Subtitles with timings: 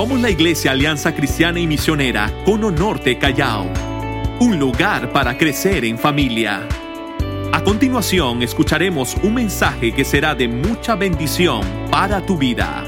[0.00, 3.66] Somos la Iglesia Alianza Cristiana y Misionera Cono Norte Callao,
[4.40, 6.66] un lugar para crecer en familia.
[7.52, 11.60] A continuación escucharemos un mensaje que será de mucha bendición
[11.90, 12.82] para tu vida.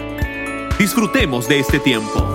[0.79, 2.27] Disfrutemos de este tiempo.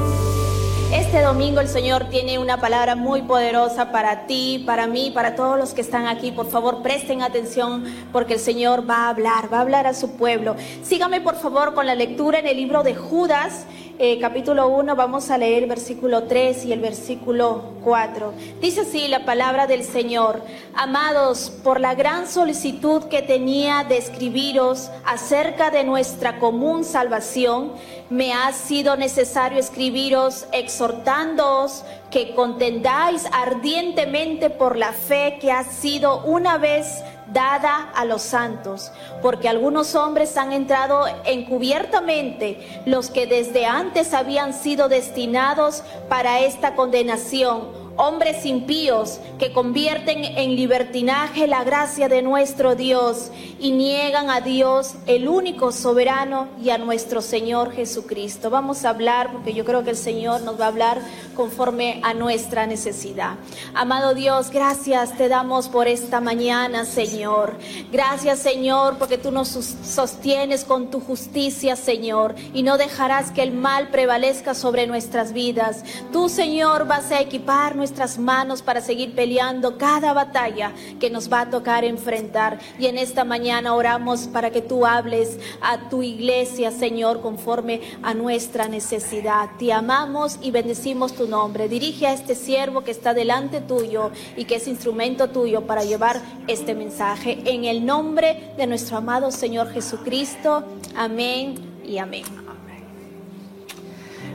[0.93, 5.57] Este domingo el Señor tiene una palabra muy poderosa para ti, para mí, para todos
[5.57, 6.31] los que están aquí.
[6.31, 7.83] Por favor, presten atención
[8.13, 10.55] porque el Señor va a hablar, va a hablar a su pueblo.
[10.83, 13.65] Sígame por favor con la lectura en el libro de Judas
[13.99, 18.33] eh, capítulo 1, vamos a leer el versículo 3 y el versículo 4.
[18.61, 20.41] Dice así la palabra del Señor.
[20.75, 27.71] Amados, por la gran solicitud que tenía de escribiros acerca de nuestra común salvación,
[28.09, 36.23] me ha sido necesario escribiros exhortándoos que contendáis ardientemente por la fe que ha sido
[36.23, 43.65] una vez dada a los santos, porque algunos hombres han entrado encubiertamente, los que desde
[43.65, 52.07] antes habían sido destinados para esta condenación hombres impíos que convierten en libertinaje la gracia
[52.07, 58.49] de nuestro Dios y niegan a Dios, el único soberano, y a nuestro Señor Jesucristo.
[58.49, 61.01] Vamos a hablar, porque yo creo que el Señor nos va a hablar
[61.35, 63.35] conforme a nuestra necesidad.
[63.73, 67.57] Amado Dios, gracias te damos por esta mañana, Señor.
[67.91, 73.53] Gracias, Señor, porque tú nos sostienes con tu justicia, Señor, y no dejarás que el
[73.53, 75.83] mal prevalezca sobre nuestras vidas.
[76.11, 81.41] Tú, Señor, vas a equipar nuestras manos para seguir peleando cada batalla que nos va
[81.41, 82.59] a tocar enfrentar.
[82.77, 88.13] Y en esta mañana oramos para que tú hables a tu iglesia, Señor, conforme a
[88.13, 89.51] nuestra necesidad.
[89.57, 91.69] Te amamos y bendecimos tu nombre.
[91.69, 96.21] Dirige a este siervo que está delante tuyo y que es instrumento tuyo para llevar
[96.47, 97.39] este mensaje.
[97.45, 100.65] En el nombre de nuestro amado Señor Jesucristo.
[100.93, 102.46] Amén y amén.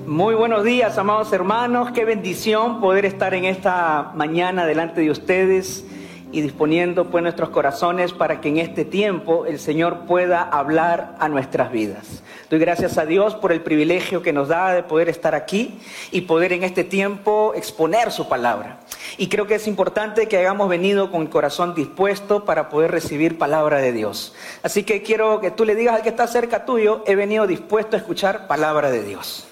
[0.06, 1.92] Muy buenos días, amados hermanos.
[1.92, 5.84] Qué bendición poder estar en esta mañana delante de ustedes
[6.32, 11.28] y disponiendo pues nuestros corazones para que en este tiempo el Señor pueda hablar a
[11.28, 12.24] nuestras vidas.
[12.50, 15.78] Doy gracias a Dios por el privilegio que nos da de poder estar aquí
[16.10, 18.80] y poder en este tiempo exponer su palabra.
[19.18, 23.38] Y creo que es importante que hayamos venido con el corazón dispuesto para poder recibir
[23.38, 24.34] palabra de Dios.
[24.64, 27.94] Así que quiero que tú le digas al que está cerca tuyo, he venido dispuesto
[27.94, 29.46] a escuchar palabra de Dios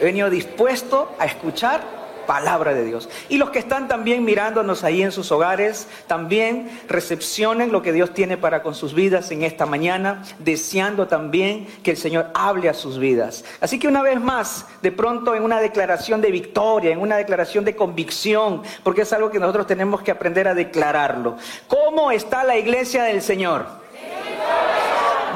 [0.00, 2.00] he venido dispuesto a escuchar
[2.30, 3.08] palabra de Dios.
[3.28, 8.14] Y los que están también mirándonos ahí en sus hogares, también recepcionen lo que Dios
[8.14, 12.74] tiene para con sus vidas en esta mañana, deseando también que el Señor hable a
[12.74, 13.44] sus vidas.
[13.60, 17.64] Así que una vez más, de pronto en una declaración de victoria, en una declaración
[17.64, 21.36] de convicción, porque es algo que nosotros tenemos que aprender a declararlo.
[21.66, 23.66] ¿Cómo está la iglesia del Señor?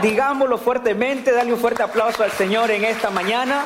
[0.01, 3.65] Digámoslo fuertemente, dale un fuerte aplauso al Señor en esta mañana.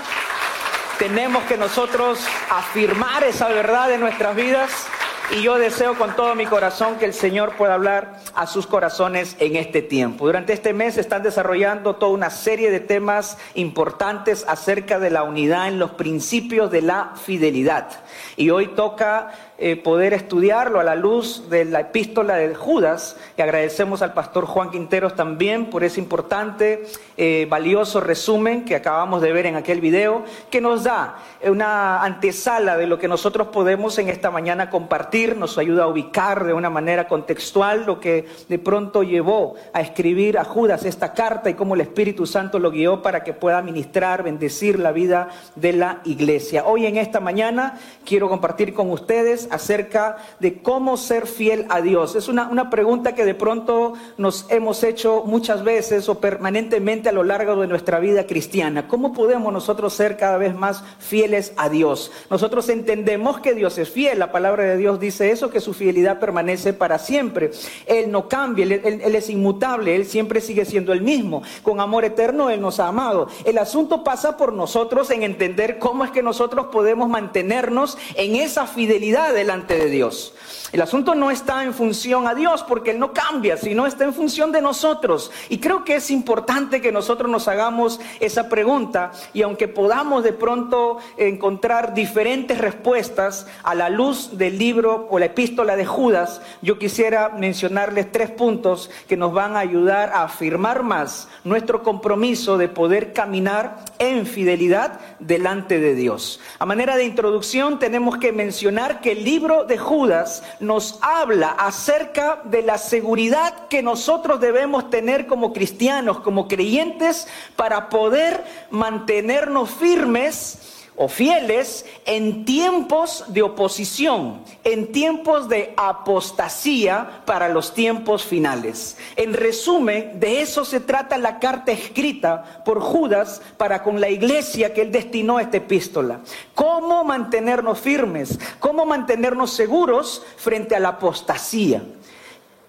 [0.98, 2.18] Tenemos que nosotros
[2.50, 4.88] afirmar esa verdad en nuestras vidas
[5.30, 9.36] y yo deseo con todo mi corazón que el Señor pueda hablar a sus corazones
[9.38, 10.26] en este tiempo.
[10.26, 15.68] Durante este mes están desarrollando toda una serie de temas importantes acerca de la unidad
[15.68, 17.90] en los principios de la fidelidad.
[18.36, 23.16] Y hoy toca eh, poder estudiarlo a la luz de la epístola de Judas.
[23.36, 26.84] Y agradecemos al pastor Juan Quinteros también por ese importante,
[27.16, 32.76] eh, valioso resumen que acabamos de ver en aquel video, que nos da una antesala
[32.76, 36.70] de lo que nosotros podemos en esta mañana compartir, nos ayuda a ubicar de una
[36.70, 41.74] manera contextual lo que de pronto llevó a escribir a Judas esta carta y cómo
[41.74, 46.64] el Espíritu Santo lo guió para que pueda ministrar, bendecir la vida de la iglesia.
[46.64, 52.14] Hoy en esta mañana quiero compartir con ustedes acerca de cómo ser fiel a Dios.
[52.14, 57.12] Es una, una pregunta que de pronto nos hemos hecho muchas veces o permanentemente a
[57.12, 58.88] lo largo de nuestra vida cristiana.
[58.88, 62.12] ¿Cómo podemos nosotros ser cada vez más fieles a Dios?
[62.30, 64.18] Nosotros entendemos que Dios es fiel.
[64.18, 67.50] La palabra de Dios dice eso, que su fidelidad permanece para siempre.
[67.86, 71.42] Él no cambia, él, él es inmutable, Él siempre sigue siendo el mismo.
[71.62, 73.28] Con amor eterno Él nos ha amado.
[73.44, 78.66] El asunto pasa por nosotros en entender cómo es que nosotros podemos mantenernos en esa
[78.66, 80.34] fidelidad delante de Dios.
[80.70, 84.12] El asunto no está en función a Dios porque Él no cambia, sino está en
[84.12, 85.30] función de nosotros.
[85.48, 90.34] Y creo que es importante que nosotros nos hagamos esa pregunta y aunque podamos de
[90.34, 96.78] pronto encontrar diferentes respuestas a la luz del libro o la epístola de Judas, yo
[96.78, 102.68] quisiera mencionarles tres puntos que nos van a ayudar a afirmar más nuestro compromiso de
[102.68, 106.40] poder caminar en fidelidad delante de Dios.
[106.58, 112.40] A manera de introducción tenemos que mencionar que el libro de Judas nos habla acerca
[112.44, 120.77] de la seguridad que nosotros debemos tener como cristianos, como creyentes, para poder mantenernos firmes
[121.00, 128.96] o fieles en tiempos de oposición, en tiempos de apostasía para los tiempos finales.
[129.14, 134.74] En resumen, de eso se trata la carta escrita por Judas para con la iglesia
[134.74, 136.18] que él destinó a esta epístola.
[136.56, 138.36] ¿Cómo mantenernos firmes?
[138.58, 141.80] ¿Cómo mantenernos seguros frente a la apostasía?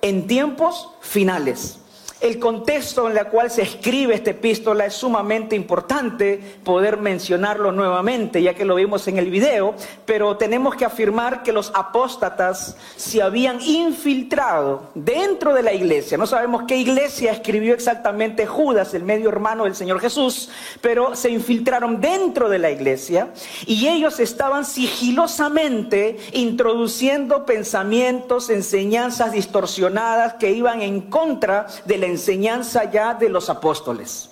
[0.03, 1.79] En tiempos finales.
[2.21, 8.41] El contexto en el cual se escribe esta epístola es sumamente importante poder mencionarlo nuevamente,
[8.41, 9.73] ya que lo vimos en el video,
[10.05, 16.17] pero tenemos que afirmar que los apóstatas se habían infiltrado dentro de la iglesia.
[16.17, 20.49] No sabemos qué iglesia escribió exactamente Judas, el medio hermano del Señor Jesús,
[20.81, 23.29] pero se infiltraron dentro de la iglesia
[23.65, 32.91] y ellos estaban sigilosamente introduciendo pensamientos, enseñanzas distorsionadas que iban en contra de la enseñanza
[32.91, 34.29] ya de los apóstoles.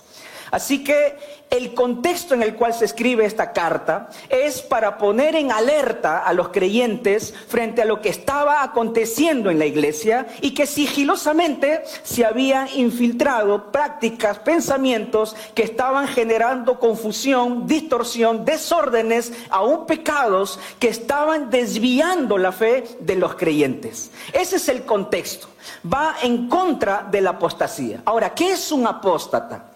[0.50, 1.16] Así que
[1.50, 6.32] el contexto en el cual se escribe esta carta es para poner en alerta a
[6.32, 12.24] los creyentes frente a lo que estaba aconteciendo en la iglesia y que sigilosamente se
[12.24, 22.38] habían infiltrado prácticas, pensamientos que estaban generando confusión, distorsión, desórdenes, aún pecados que estaban desviando
[22.38, 24.10] la fe de los creyentes.
[24.32, 25.48] Ese es el contexto.
[25.92, 28.02] Va en contra de la apostasía.
[28.04, 29.66] Ahora, ¿qué es un apóstata?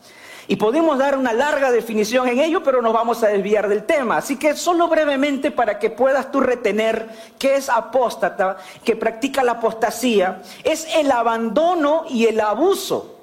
[0.53, 4.19] Y podemos dar una larga definición en ello, pero nos vamos a desviar del tema.
[4.19, 7.09] Así que solo brevemente para que puedas tú retener
[7.39, 13.17] qué es apóstata, que practica la apostasía, es el abandono y el abuso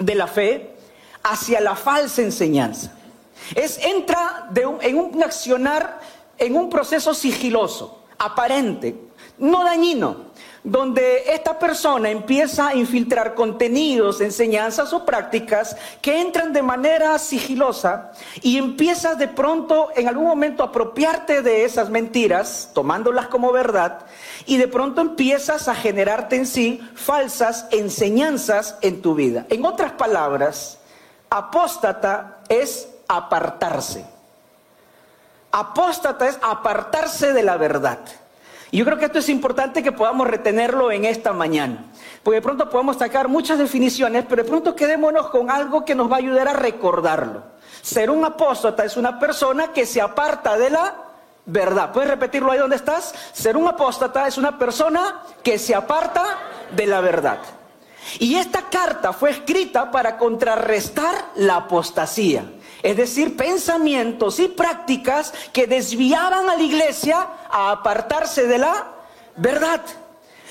[0.00, 0.74] de la fe
[1.22, 2.92] hacia la falsa enseñanza.
[3.54, 4.48] Es entra
[4.80, 6.00] en un accionar,
[6.38, 8.96] en un proceso sigiloso, aparente,
[9.38, 10.27] no dañino,
[10.64, 18.12] donde esta persona empieza a infiltrar contenidos, enseñanzas o prácticas que entran de manera sigilosa
[18.42, 24.06] y empiezas de pronto en algún momento a apropiarte de esas mentiras, tomándolas como verdad,
[24.46, 29.46] y de pronto empiezas a generarte en sí falsas enseñanzas en tu vida.
[29.48, 30.78] En otras palabras,
[31.30, 34.04] apóstata es apartarse.
[35.50, 37.98] Apóstata es apartarse de la verdad.
[38.70, 41.86] Y yo creo que esto es importante que podamos retenerlo en esta mañana.
[42.22, 46.10] Porque de pronto podemos sacar muchas definiciones, pero de pronto quedémonos con algo que nos
[46.10, 47.42] va a ayudar a recordarlo.
[47.80, 50.94] Ser un apóstata es una persona que se aparta de la
[51.46, 51.92] verdad.
[51.92, 53.14] ¿Puedes repetirlo ahí donde estás?
[53.32, 56.24] Ser un apóstata es una persona que se aparta
[56.70, 57.38] de la verdad.
[58.18, 62.44] Y esta carta fue escrita para contrarrestar la apostasía.
[62.82, 68.92] Es decir, pensamientos y prácticas que desviaban a la iglesia a apartarse de la
[69.36, 69.82] verdad.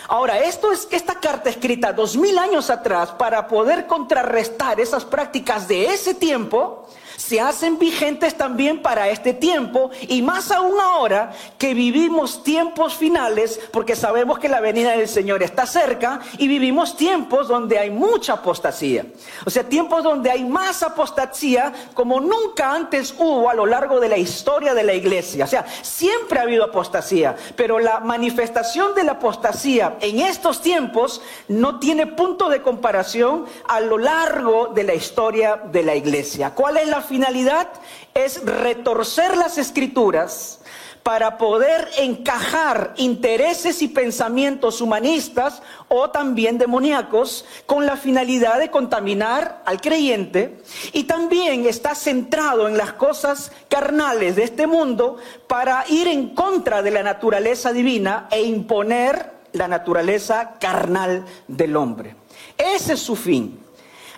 [0.09, 5.67] Ahora, esto es esta carta escrita dos mil años atrás para poder contrarrestar esas prácticas
[5.67, 11.73] de ese tiempo se hacen vigentes también para este tiempo y más aún ahora que
[11.73, 17.47] vivimos tiempos finales porque sabemos que la venida del Señor está cerca y vivimos tiempos
[17.47, 19.05] donde hay mucha apostasía.
[19.45, 24.09] O sea, tiempos donde hay más apostasía como nunca antes hubo a lo largo de
[24.09, 25.45] la historia de la iglesia.
[25.45, 31.21] O sea, siempre ha habido apostasía, pero la manifestación de la apostasía en estos tiempos
[31.47, 36.51] no tiene punto de comparación a lo largo de la historia de la iglesia.
[36.51, 37.69] ¿Cuál es la finalidad
[38.13, 40.59] es retorcer las escrituras
[41.07, 49.61] para poder encajar intereses y pensamientos humanistas o también demoníacos con la finalidad de contaminar
[49.65, 50.59] al creyente
[50.91, 55.15] y también está centrado en las cosas carnales de este mundo
[55.47, 62.17] para ir en contra de la naturaleza divina e imponer la naturaleza carnal del hombre.
[62.57, 63.66] Ese es su fin.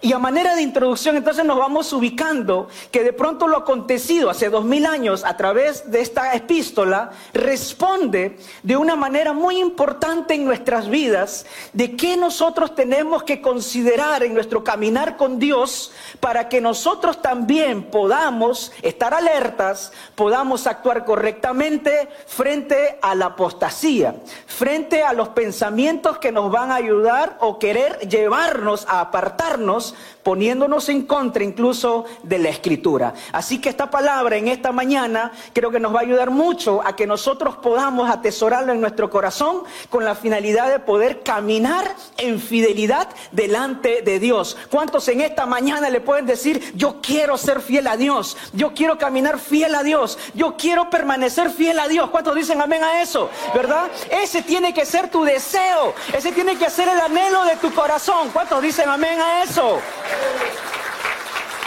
[0.02, 4.50] Y a manera de introducción, entonces nos vamos ubicando que de pronto lo acontecido hace
[4.50, 10.46] dos mil años a través de esta epístola responde de una manera muy importante en
[10.46, 15.92] nuestras vidas de qué nosotros tenemos que considerar en nuestro caminar con Dios
[16.22, 24.16] para que nosotros también podamos estar alertas, podamos actuar correctamente frente a la apostasía,
[24.48, 29.96] frente a los pensamientos que nos van a ayudar o querer llevarnos a apartarnos Dios
[30.30, 33.16] poniéndonos en contra incluso de la escritura.
[33.32, 36.96] Así que esta palabra en esta mañana creo que nos va a ayudar mucho a
[36.96, 43.10] que nosotros podamos atesorarlo en nuestro corazón con la finalidad de poder caminar en fidelidad
[43.32, 44.56] delante de Dios.
[44.70, 49.00] ¿Cuántos en esta mañana le pueden decir, yo quiero ser fiel a Dios, yo quiero
[49.00, 52.12] caminar fiel a Dios, yo quiero permanecer fiel a Dios?
[52.12, 53.32] ¿Cuántos dicen amén a eso?
[53.56, 53.88] ¿Verdad?
[54.12, 58.30] Ese tiene que ser tu deseo, ese tiene que ser el anhelo de tu corazón.
[58.32, 59.80] ¿Cuántos dicen amén a eso?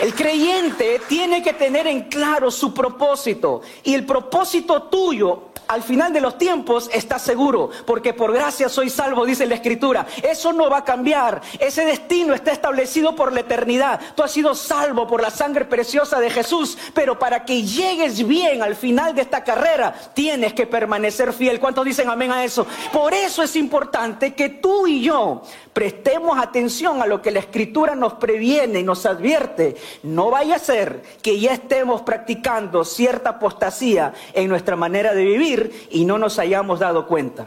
[0.01, 6.13] El creyente tiene que tener en claro su propósito y el propósito tuyo al final
[6.13, 10.07] de los tiempos está seguro, porque por gracia soy salvo, dice la Escritura.
[10.23, 14.01] Eso no va a cambiar, ese destino está establecido por la eternidad.
[14.15, 18.63] Tú has sido salvo por la sangre preciosa de Jesús, pero para que llegues bien
[18.63, 21.61] al final de esta carrera, tienes que permanecer fiel.
[21.61, 22.67] ¿Cuántos dicen amén a eso?
[22.93, 25.43] Por eso es importante que tú y yo
[25.73, 29.77] prestemos atención a lo que la Escritura nos previene y nos advierte.
[30.03, 35.52] No vaya a ser que ya estemos practicando cierta apostasía en nuestra manera de vivir
[35.91, 37.47] y no nos hayamos dado cuenta.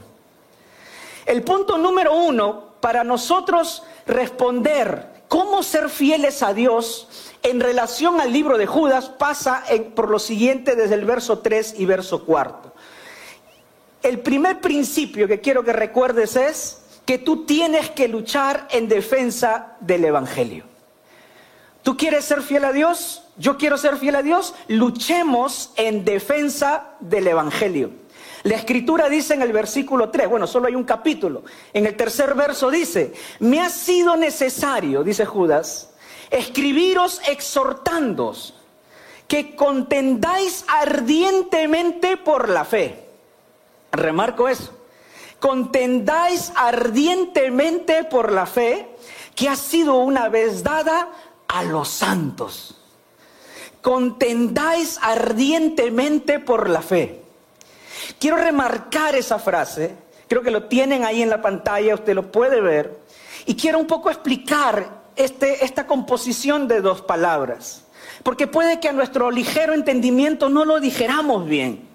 [1.25, 7.07] El punto número uno para nosotros responder cómo ser fieles a Dios
[7.41, 11.85] en relación al libro de Judas pasa por lo siguiente desde el verso 3 y
[11.85, 12.73] verso 4.
[14.01, 19.77] El primer principio que quiero que recuerdes es que tú tienes que luchar en defensa
[19.79, 20.74] del Evangelio.
[21.85, 23.21] ¿Tú quieres ser fiel a Dios?
[23.37, 24.55] Yo quiero ser fiel a Dios.
[24.69, 27.91] Luchemos en defensa del Evangelio.
[28.41, 31.43] La escritura dice en el versículo 3, bueno, solo hay un capítulo.
[31.73, 35.91] En el tercer verso dice, me ha sido necesario, dice Judas,
[36.31, 38.55] escribiros exhortándos
[39.27, 43.05] que contendáis ardientemente por la fe.
[43.91, 44.73] Remarco eso.
[45.39, 48.89] Contendáis ardientemente por la fe
[49.35, 51.09] que ha sido una vez dada
[51.47, 52.75] a los santos.
[53.81, 57.21] Contendáis ardientemente por la fe.
[58.19, 59.95] Quiero remarcar esa frase,
[60.27, 62.99] creo que lo tienen ahí en la pantalla, usted lo puede ver,
[63.45, 67.83] y quiero un poco explicar este, esta composición de dos palabras,
[68.23, 71.87] porque puede que a nuestro ligero entendimiento no lo dijéramos bien,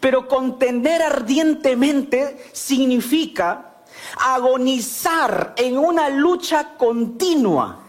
[0.00, 3.72] pero contender ardientemente significa
[4.18, 7.81] agonizar en una lucha continua,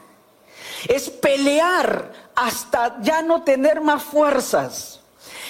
[0.88, 5.04] es pelear hasta ya no tener más fuerzas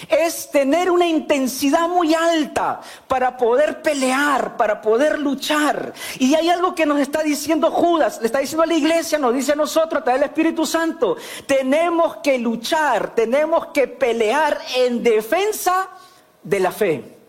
[0.10, 5.94] es tener una intensidad muy alta para poder pelear, para poder luchar.
[6.20, 9.34] Y hay algo que nos está diciendo Judas, le está diciendo a la iglesia, nos
[9.34, 15.04] dice a nosotros, a través del Espíritu Santo, tenemos que luchar, tenemos que pelear en
[15.04, 15.90] defensa
[16.42, 17.23] de la fe.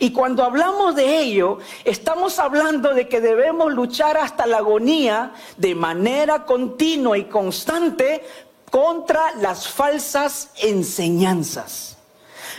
[0.00, 5.74] Y cuando hablamos de ello, estamos hablando de que debemos luchar hasta la agonía de
[5.74, 8.24] manera continua y constante
[8.70, 11.96] contra las falsas enseñanzas.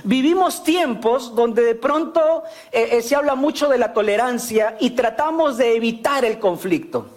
[0.04, 5.58] Vivimos tiempos donde de pronto eh, eh, se habla mucho de la tolerancia y tratamos
[5.58, 7.08] de evitar el conflicto.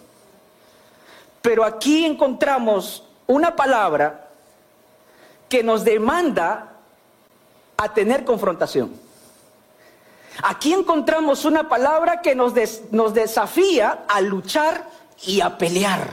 [1.42, 4.28] Pero aquí encontramos una palabra
[5.48, 6.72] que nos demanda
[7.76, 9.07] a tener confrontación.
[10.42, 14.88] Aquí encontramos una palabra que nos, desafía a luchar
[15.24, 16.12] y a pelear.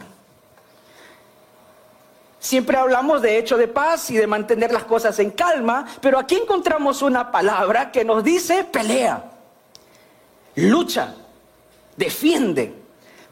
[2.39, 6.35] Siempre hablamos de hecho de paz y de mantener las cosas en calma, pero aquí
[6.35, 9.31] encontramos una palabra que nos dice pelea,
[10.55, 11.15] lucha,
[11.97, 12.73] defiende,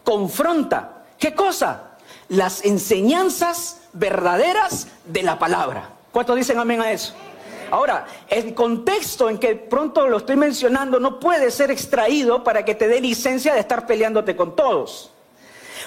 [0.04, 1.04] confronta.
[1.18, 1.92] ¿Qué cosa?
[2.30, 5.90] Las enseñanzas verdaderas de la palabra.
[6.12, 7.14] ¿Cuántos dicen amén a eso?
[7.74, 12.76] Ahora, el contexto en que pronto lo estoy mencionando no puede ser extraído para que
[12.76, 15.10] te dé licencia de estar peleándote con todos.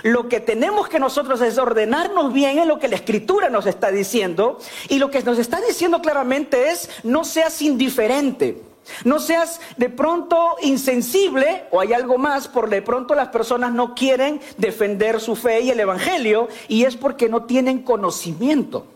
[0.03, 3.93] Lo que tenemos que nosotros es ordenarnos bien en lo que la escritura nos está
[3.93, 4.59] diciendo.
[4.89, 8.61] Y lo que nos está diciendo claramente es, no seas indiferente.
[9.05, 13.95] No seas de pronto insensible o hay algo más, por de pronto las personas no
[13.95, 18.87] quieren defender su fe y el Evangelio y es porque no tienen conocimiento.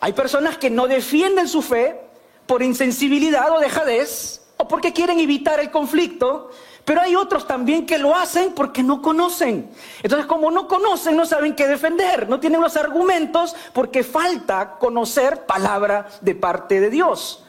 [0.00, 2.00] Hay personas que no defienden su fe
[2.46, 6.50] por insensibilidad o dejadez o porque quieren evitar el conflicto
[6.84, 9.70] pero hay otros también que lo hacen porque no conocen.
[10.02, 15.46] Entonces, como no conocen, no saben qué defender, no tienen los argumentos porque falta conocer
[15.46, 17.44] palabra de parte de Dios.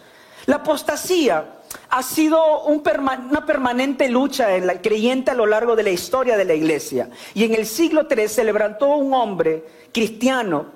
[0.45, 1.55] La apostasía
[1.89, 6.45] ha sido una permanente lucha en la creyente a lo largo de la historia de
[6.45, 7.09] la iglesia.
[7.33, 10.67] Y en el siglo III se levantó un hombre cristiano,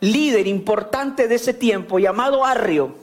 [0.00, 2.94] líder importante de ese tiempo, llamado Arrio,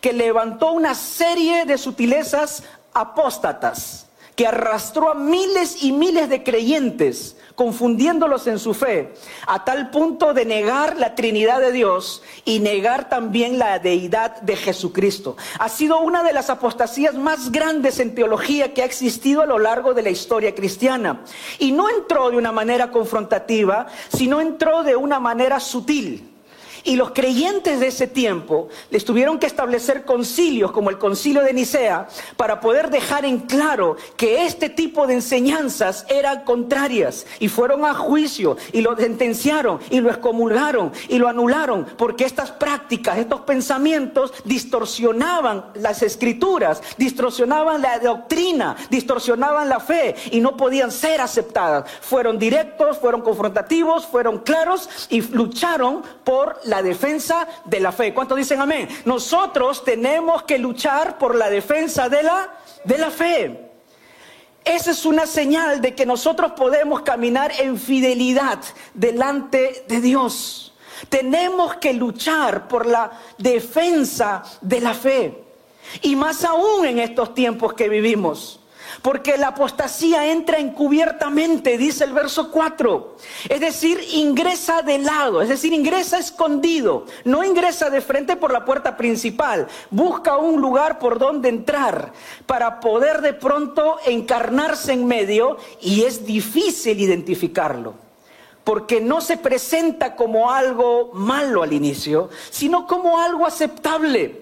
[0.00, 4.06] que levantó una serie de sutilezas apóstatas
[4.36, 9.12] que arrastró a miles y miles de creyentes, confundiéndolos en su fe,
[9.46, 14.56] a tal punto de negar la Trinidad de Dios y negar también la deidad de
[14.56, 15.36] Jesucristo.
[15.58, 19.58] Ha sido una de las apostasías más grandes en teología que ha existido a lo
[19.58, 21.24] largo de la historia cristiana.
[21.58, 26.31] Y no entró de una manera confrontativa, sino entró de una manera sutil.
[26.84, 31.52] Y los creyentes de ese tiempo les tuvieron que establecer concilios como el concilio de
[31.52, 37.84] Nicea para poder dejar en claro que este tipo de enseñanzas eran contrarias y fueron
[37.84, 43.42] a juicio y lo sentenciaron y lo excomulgaron y lo anularon porque estas prácticas, estos
[43.42, 51.90] pensamientos distorsionaban las escrituras, distorsionaban la doctrina, distorsionaban la fe y no podían ser aceptadas.
[52.00, 58.14] Fueron directos, fueron confrontativos, fueron claros y lucharon por la defensa de la fe.
[58.14, 58.88] ¿Cuántos dicen amén?
[59.04, 63.72] Nosotros tenemos que luchar por la defensa de la, de la fe.
[64.64, 68.60] Esa es una señal de que nosotros podemos caminar en fidelidad
[68.94, 70.72] delante de Dios.
[71.08, 75.44] Tenemos que luchar por la defensa de la fe.
[76.00, 78.61] Y más aún en estos tiempos que vivimos.
[79.00, 83.16] Porque la apostasía entra encubiertamente, dice el verso 4.
[83.48, 87.06] Es decir, ingresa de lado, es decir, ingresa escondido.
[87.24, 89.66] No ingresa de frente por la puerta principal.
[89.90, 92.12] Busca un lugar por donde entrar
[92.46, 97.94] para poder de pronto encarnarse en medio y es difícil identificarlo.
[98.64, 104.41] Porque no se presenta como algo malo al inicio, sino como algo aceptable.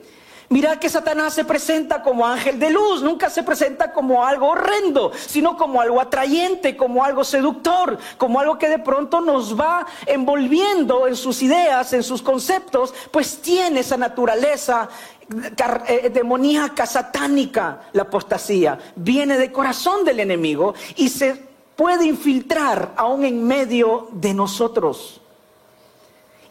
[0.52, 5.12] Mira que Satanás se presenta como ángel de luz, nunca se presenta como algo horrendo,
[5.14, 11.06] sino como algo atrayente, como algo seductor, como algo que de pronto nos va envolviendo
[11.06, 14.88] en sus ideas, en sus conceptos, pues tiene esa naturaleza
[15.86, 18.76] eh, demoníaca, satánica, la apostasía.
[18.96, 25.19] Viene de corazón del enemigo y se puede infiltrar aún en medio de nosotros.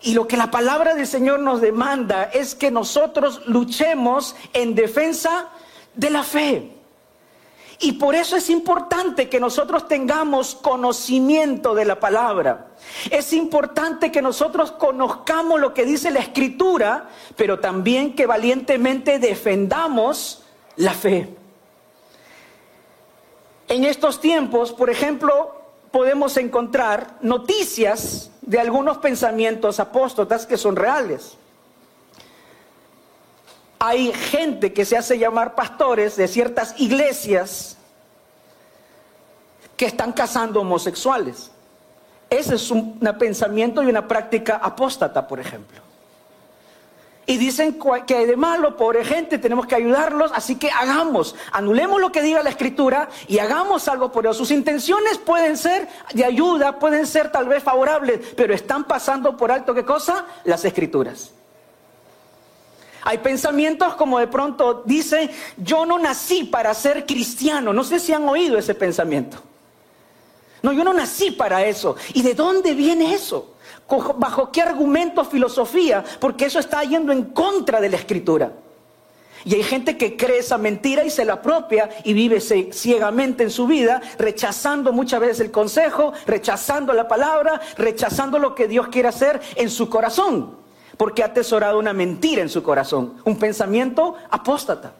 [0.01, 5.49] Y lo que la palabra del Señor nos demanda es que nosotros luchemos en defensa
[5.95, 6.71] de la fe.
[7.81, 12.67] Y por eso es importante que nosotros tengamos conocimiento de la palabra.
[13.09, 20.43] Es importante que nosotros conozcamos lo que dice la escritura, pero también que valientemente defendamos
[20.75, 21.29] la fe.
[23.69, 31.37] En estos tiempos, por ejemplo, podemos encontrar noticias de algunos pensamientos apóstotas que son reales.
[33.77, 37.77] Hay gente que se hace llamar pastores de ciertas iglesias
[39.77, 41.51] que están casando homosexuales.
[42.27, 45.88] Ese es un pensamiento y una práctica apóstata, por ejemplo
[47.29, 52.01] y dicen que hay de malo, pobre gente, tenemos que ayudarlos, así que hagamos, anulemos
[52.01, 54.35] lo que diga la escritura y hagamos algo por ellos.
[54.35, 59.51] Sus intenciones pueden ser de ayuda, pueden ser tal vez favorables, pero están pasando por
[59.51, 60.25] alto qué cosa?
[60.43, 61.29] Las escrituras.
[63.03, 68.11] Hay pensamientos como de pronto dicen, yo no nací para ser cristiano, no sé si
[68.11, 69.37] han oído ese pensamiento.
[70.63, 71.95] No, yo no nací para eso.
[72.15, 73.53] ¿Y de dónde viene eso?
[74.17, 76.03] ¿Bajo qué argumento, filosofía?
[76.19, 78.51] Porque eso está yendo en contra de la escritura.
[79.45, 83.49] Y hay gente que cree esa mentira y se la apropia y vive ciegamente en
[83.49, 89.07] su vida, rechazando muchas veces el consejo, rechazando la palabra, rechazando lo que Dios quiere
[89.07, 90.57] hacer en su corazón,
[90.97, 94.93] porque ha atesorado una mentira en su corazón, un pensamiento apóstata.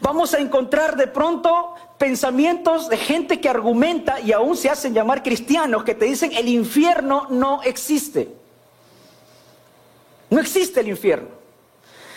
[0.00, 5.22] Vamos a encontrar de pronto pensamientos de gente que argumenta y aún se hacen llamar
[5.22, 8.28] cristianos que te dicen el infierno no existe.
[10.30, 11.43] No existe el infierno.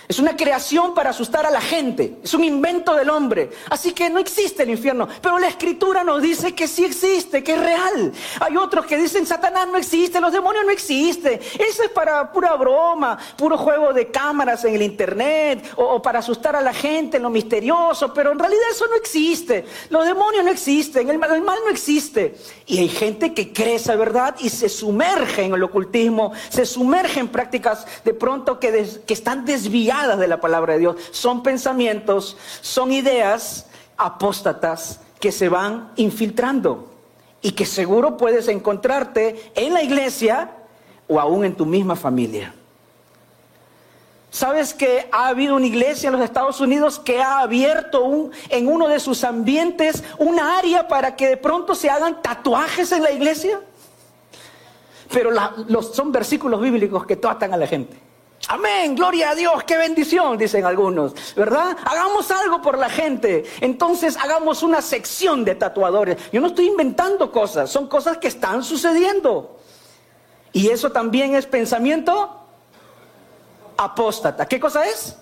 [0.07, 2.19] Es una creación para asustar a la gente.
[2.23, 3.49] Es un invento del hombre.
[3.69, 5.05] Así que no existe el infierno.
[5.21, 8.13] Pero la escritura nos dice que sí existe, que es real.
[8.39, 11.41] Hay otros que dicen Satanás no existe, los demonios no existen.
[11.59, 16.55] Eso es para pura broma, puro juego de cámaras en el internet o, para asustar
[16.55, 18.13] a la gente en lo misterioso.
[18.13, 19.65] Pero en realidad eso no existe.
[19.89, 22.37] Los demonios no existen, el mal, no existe.
[22.65, 27.19] Y hay gente que cree esa verdad y se sumerge en el ocultismo, se sumerge
[27.19, 30.95] en prácticas de pronto que, que están desviadas de la palabra de Dios.
[31.11, 33.65] Son pensamientos, son ideas
[33.97, 36.91] apóstatas que se van infiltrando
[37.41, 40.51] y que seguro puedes encontrarte en la iglesia
[41.07, 42.53] o aún en tu misma familia.
[44.29, 48.67] ¿Sabes que ha habido una iglesia en los Estados Unidos que ha abierto un, en
[48.67, 53.11] uno de sus ambientes una área para que de pronto se hagan tatuajes en la
[53.11, 53.61] iglesia?
[55.11, 57.97] Pero los, son versículos bíblicos que tratan a la gente.
[58.49, 61.75] Amén, gloria a Dios, qué bendición, dicen algunos, ¿verdad?
[61.83, 63.43] Hagamos algo por la gente.
[63.59, 66.17] Entonces hagamos una sección de tatuadores.
[66.31, 69.59] Yo no estoy inventando cosas, son cosas que están sucediendo.
[70.53, 72.41] Y eso también es pensamiento
[73.75, 74.47] apóstata.
[74.47, 75.17] ¿Qué cosa es?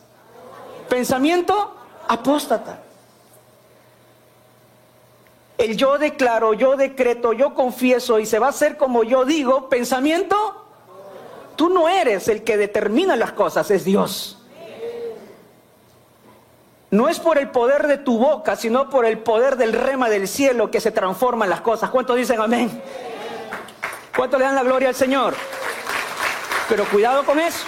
[0.87, 1.75] Pensamiento
[2.07, 2.83] apóstata.
[5.57, 9.67] El yo declaro, yo decreto, yo confieso y se va a hacer como yo digo,
[9.67, 10.64] pensamiento
[11.55, 14.37] Tú no eres el que determina las cosas, es Dios.
[16.91, 20.27] No es por el poder de tu boca, sino por el poder del rema del
[20.27, 21.89] cielo que se transforman las cosas.
[21.89, 22.81] ¿Cuántos dicen amén?
[24.15, 25.35] ¿Cuántos le dan la gloria al Señor?
[26.69, 27.65] Pero cuidado con eso.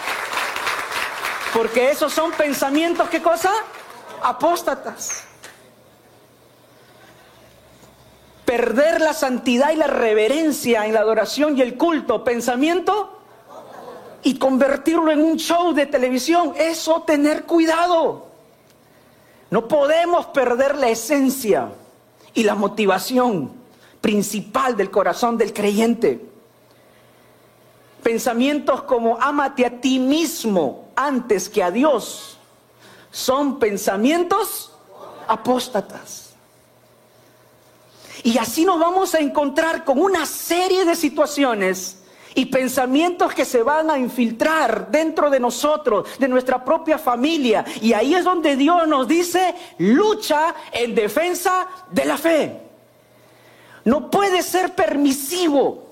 [1.54, 3.52] Porque esos son pensamientos, ¿qué cosa?
[4.22, 5.24] Apóstatas.
[8.46, 13.17] Perder la santidad y la reverencia en la adoración y el culto, pensamiento,
[14.24, 18.28] y convertirlo en un show de televisión, eso tener cuidado.
[19.50, 21.70] No podemos perder la esencia
[22.34, 23.52] y la motivación
[24.02, 26.24] principal del corazón del creyente.
[28.04, 32.38] Pensamientos como ámate a ti mismo antes que a Dios
[33.12, 34.72] son pensamientos
[35.28, 36.28] apóstatas.
[38.24, 42.00] Y así nos vamos a encontrar con una serie de situaciones
[42.38, 47.66] y pensamientos que se van a infiltrar dentro de nosotros, de nuestra propia familia.
[47.82, 52.62] Y ahí es donde Dios nos dice, lucha en defensa de la fe.
[53.86, 55.87] No puede ser permisivo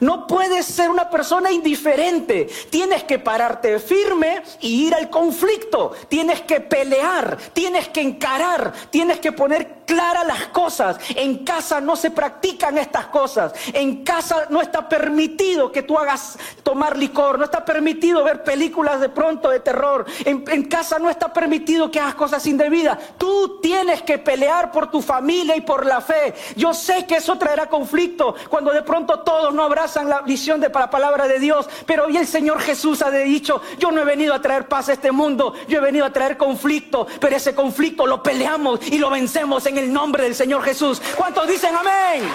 [0.00, 2.48] no puedes ser una persona indiferente.
[2.70, 5.92] Tienes que pararte firme y ir al conflicto.
[6.08, 10.98] Tienes que pelear, tienes que encarar, tienes que poner claras las cosas.
[11.16, 13.52] En casa no se practican estas cosas.
[13.72, 17.38] En casa no está permitido que tú hagas tomar licor.
[17.38, 20.04] No está permitido ver películas de pronto de terror.
[20.24, 22.98] En, casa no está permitido que hagas cosas indebidas.
[23.16, 26.34] Tú tienes que pelear por tu familia y por la fe.
[26.56, 29.62] Yo sé que eso traerá conflicto cuando de pronto todos no
[29.96, 33.62] habrá la visión de la palabra de Dios, pero hoy el Señor Jesús ha dicho,
[33.78, 36.36] yo no he venido a traer paz a este mundo, yo he venido a traer
[36.36, 41.00] conflicto, pero ese conflicto lo peleamos y lo vencemos en el nombre del Señor Jesús.
[41.16, 42.28] ¿Cuántos dicen amén?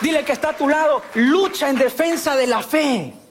[0.00, 3.23] Dile que está a tu lado, lucha en defensa de la fe.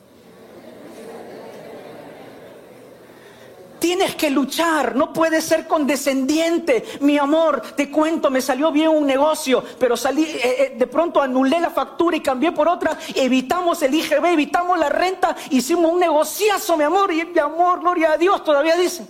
[3.93, 6.84] Tienes que luchar, no puedes ser condescendiente.
[7.01, 11.21] Mi amor, te cuento, me salió bien un negocio, pero salí, eh, eh, de pronto
[11.21, 12.97] anulé la factura y cambié por otra.
[13.13, 18.13] Evitamos el IGB, evitamos la renta, hicimos un negociazo, mi amor, y mi amor, gloria
[18.13, 19.06] a Dios, todavía dice.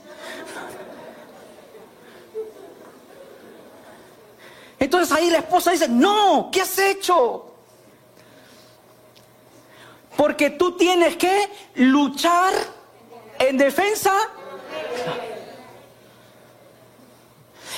[4.79, 7.53] Entonces ahí la esposa dice, no, ¿qué has hecho?
[10.17, 12.51] Porque tú tienes que luchar
[13.39, 14.11] en defensa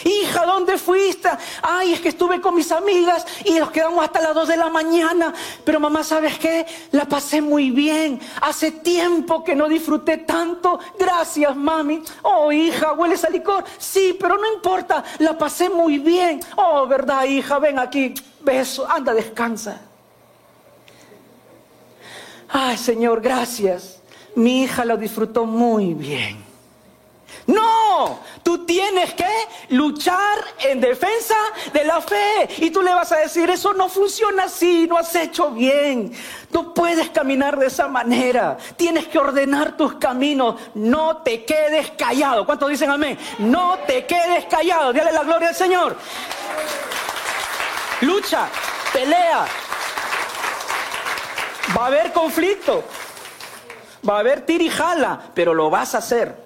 [0.05, 1.29] Hija, ¿dónde fuiste?
[1.63, 4.69] Ay, es que estuve con mis amigas y nos quedamos hasta las 2 de la
[4.69, 5.34] mañana.
[5.63, 6.63] Pero mamá, ¿sabes qué?
[6.91, 8.19] La pasé muy bien.
[8.41, 10.79] Hace tiempo que no disfruté tanto.
[10.99, 12.03] Gracias, mami.
[12.21, 13.63] Oh, hija, ¿hueles a licor?
[13.79, 15.03] Sí, pero no importa.
[15.17, 16.39] La pasé muy bien.
[16.55, 17.58] Oh, ¿verdad, hija?
[17.58, 18.13] Ven aquí.
[18.41, 18.88] Beso.
[18.88, 19.81] Anda, descansa.
[22.47, 24.01] Ay, Señor, gracias.
[24.36, 26.44] Mi hija lo disfrutó muy bien.
[27.48, 29.28] No, tú tienes que
[29.69, 31.36] luchar en defensa
[31.74, 32.48] de la fe.
[32.58, 36.13] Y tú le vas a decir, eso no funciona así, no has hecho bien.
[36.52, 38.58] No puedes caminar de esa manera.
[38.78, 40.56] Tienes que ordenar tus caminos.
[40.74, 42.45] No te quedes callado.
[42.45, 43.17] ¿Cuántos dicen amén?
[43.39, 44.93] No te quedes callado.
[44.93, 45.98] Dale la gloria al Señor.
[48.02, 48.48] Lucha,
[48.93, 49.45] pelea.
[51.78, 52.84] Va a haber conflicto.
[54.08, 56.44] Va a haber tirijala, pero lo vas a hacer.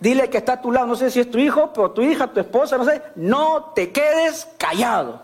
[0.00, 2.26] Dile que está a tu lado, no sé si es tu hijo, pero tu hija,
[2.26, 3.02] tu esposa, no sé.
[3.14, 5.22] No te quedes callado.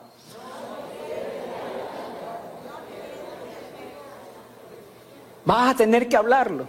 [5.44, 6.66] Vas a tener que hablarlo.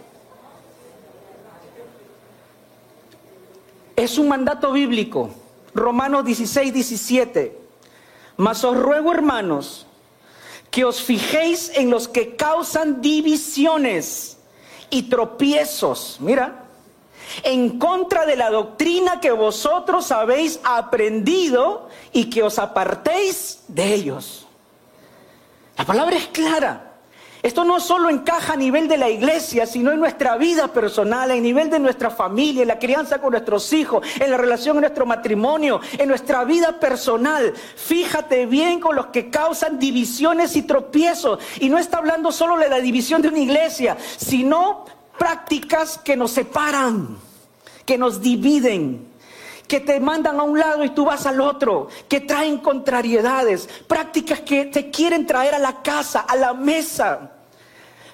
[3.96, 5.30] Es un mandato bíblico.
[5.74, 7.60] Romanos 16, 17.
[8.38, 9.86] Mas os ruego, hermanos,
[10.72, 14.38] que os fijéis en los que causan divisiones
[14.90, 16.18] y tropiezos.
[16.20, 16.61] Mira,
[17.44, 24.48] en contra de la doctrina que vosotros habéis aprendido y que os apartéis de ellos.
[25.78, 26.92] La palabra es clara.
[27.44, 31.42] Esto no solo encaja a nivel de la iglesia, sino en nuestra vida personal, en
[31.42, 35.08] nivel de nuestra familia, en la crianza con nuestros hijos, en la relación en nuestro
[35.08, 37.54] matrimonio, en nuestra vida personal.
[37.76, 41.40] Fíjate bien con los que causan divisiones y tropiezos.
[41.60, 44.86] Y no está hablando solo de la división de una iglesia, sino
[45.22, 47.16] prácticas que nos separan,
[47.86, 49.08] que nos dividen,
[49.68, 54.40] que te mandan a un lado y tú vas al otro, que traen contrariedades, prácticas
[54.40, 57.34] que te quieren traer a la casa, a la mesa,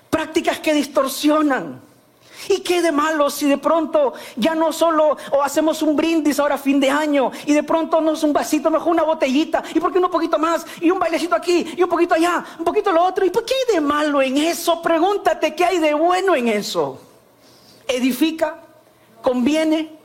[0.10, 1.80] prácticas que distorsionan.
[2.50, 6.58] ¿Y qué de malo si de pronto ya no solo o hacemos un brindis ahora
[6.58, 9.91] fin de año y de pronto no es un vasito, mejor una botellita y por
[9.91, 12.91] qué no un poquito más y un bailecito aquí y un poquito allá, un poquito
[12.91, 13.26] lo otro?
[13.26, 14.82] ¿Y por qué hay de malo en eso?
[14.82, 17.00] Pregúntate qué hay de bueno en eso.
[17.88, 18.62] ¿Edifica?
[19.21, 19.97] ¿Conviene?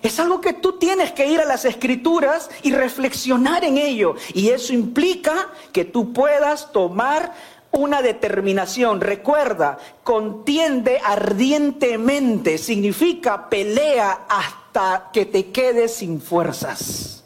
[0.00, 4.14] Es algo que tú tienes que ir a las escrituras y reflexionar en ello.
[4.32, 7.34] Y eso implica que tú puedas tomar
[7.72, 9.00] una determinación.
[9.00, 17.24] Recuerda, contiende ardientemente, significa pelea hasta que te quedes sin fuerzas.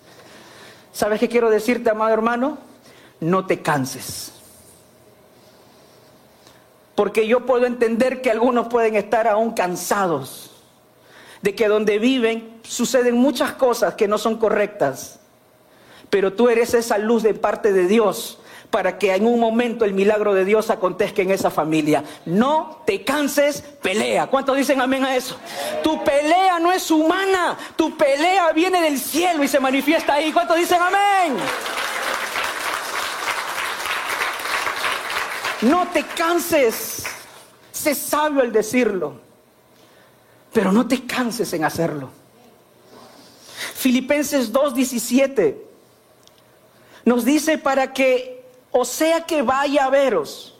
[0.92, 2.58] ¿Sabes qué quiero decirte, amado hermano?
[3.20, 4.32] No te canses.
[6.94, 10.50] Porque yo puedo entender que algunos pueden estar aún cansados
[11.40, 15.18] de que donde viven suceden muchas cosas que no son correctas.
[16.10, 18.38] Pero tú eres esa luz de parte de Dios
[18.72, 22.02] para que en un momento el milagro de Dios acontezca en esa familia.
[22.24, 24.28] No te canses, pelea.
[24.28, 25.36] ¿Cuántos dicen amén a eso?
[25.84, 30.32] Tu pelea no es humana, tu pelea viene del cielo y se manifiesta ahí.
[30.32, 31.36] ¿Cuántos dicen amén?
[35.60, 37.04] No te canses.
[37.70, 39.20] Sé sabio al decirlo.
[40.50, 42.08] Pero no te canses en hacerlo.
[43.74, 45.56] Filipenses 2.17
[47.04, 48.31] nos dice para que
[48.72, 50.58] o sea que vaya a veros,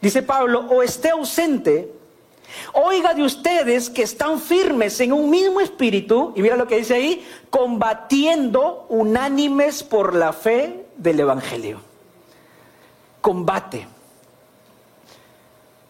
[0.00, 1.92] dice Pablo, o esté ausente,
[2.72, 6.94] oiga de ustedes que están firmes en un mismo espíritu, y mira lo que dice
[6.94, 11.80] ahí, combatiendo unánimes por la fe del Evangelio.
[13.20, 13.86] Combate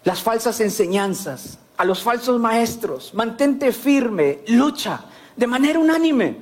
[0.07, 5.05] las falsas enseñanzas, a los falsos maestros, mantente firme, lucha
[5.35, 6.37] de manera unánime,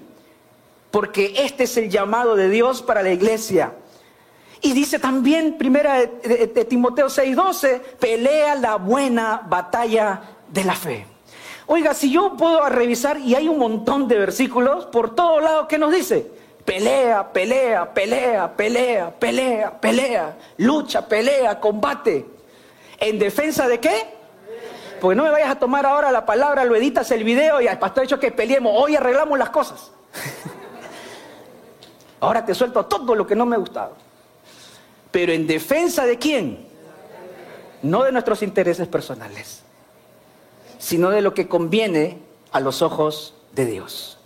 [0.90, 3.73] porque este es el llamado de Dios para la iglesia
[4.64, 11.07] y dice también, primera de, Timoteo 6:12, pelea la buena batalla de la fe.
[11.66, 15.77] Oiga, si yo puedo revisar, y hay un montón de versículos por todos lados que
[15.77, 16.27] nos dice,
[16.64, 22.24] pelea, pelea, pelea, pelea, pelea, pelea, lucha, pelea, combate.
[22.98, 24.14] ¿En defensa de qué?
[24.98, 27.79] Porque no me vayas a tomar ahora la palabra, lo editas el video y al
[27.79, 29.92] pastor ha dicho que peleemos, hoy arreglamos las cosas.
[32.20, 34.05] ahora te suelto todo lo que no me ha gustado
[35.14, 36.66] pero en defensa de quién?
[37.83, 39.61] No de nuestros intereses personales,
[40.81, 42.18] sino de lo que conviene
[42.50, 44.18] a los ojos de Dios.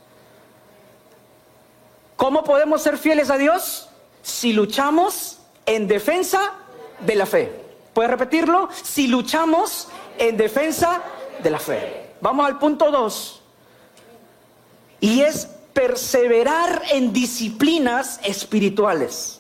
[2.16, 3.90] ¿Cómo podemos ser fieles a Dios?
[4.22, 6.55] Si luchamos en defensa
[7.01, 7.53] de la fe.
[7.92, 8.70] ¿Puedes repetirlo?
[8.83, 11.03] Si luchamos en defensa
[11.42, 12.12] de la fe.
[12.22, 13.42] Vamos al punto 2.
[15.01, 19.38] Y es perseverar en disciplinas espirituales.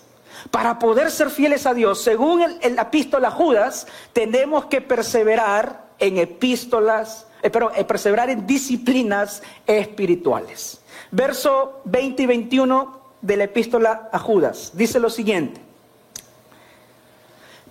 [0.50, 6.16] Para poder ser fieles a Dios, según el, la epístola Judas, tenemos que perseverar en
[6.18, 10.80] epístolas, eh, pero eh, perseverar en disciplinas espirituales.
[11.10, 15.60] Verso 20 y 21 de la epístola a Judas dice lo siguiente.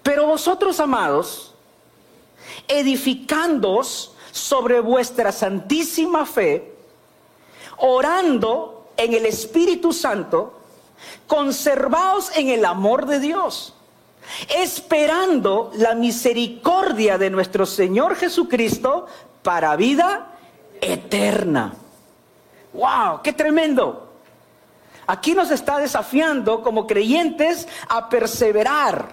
[0.04, 1.54] Pero vosotros, amados,
[2.68, 6.74] edificándoos sobre vuestra santísima fe,
[7.78, 10.57] orando en el Espíritu Santo,
[11.28, 13.74] conservaos en el amor de Dios,
[14.50, 19.08] esperando la misericordia de nuestro Señor Jesucristo
[19.44, 20.34] para vida
[20.82, 21.74] eterna.
[22.74, 23.22] ¡Wow!
[23.24, 24.08] ¡Qué tremendo!
[25.08, 29.08] Aquí nos está desafiando como creyentes a perseverar,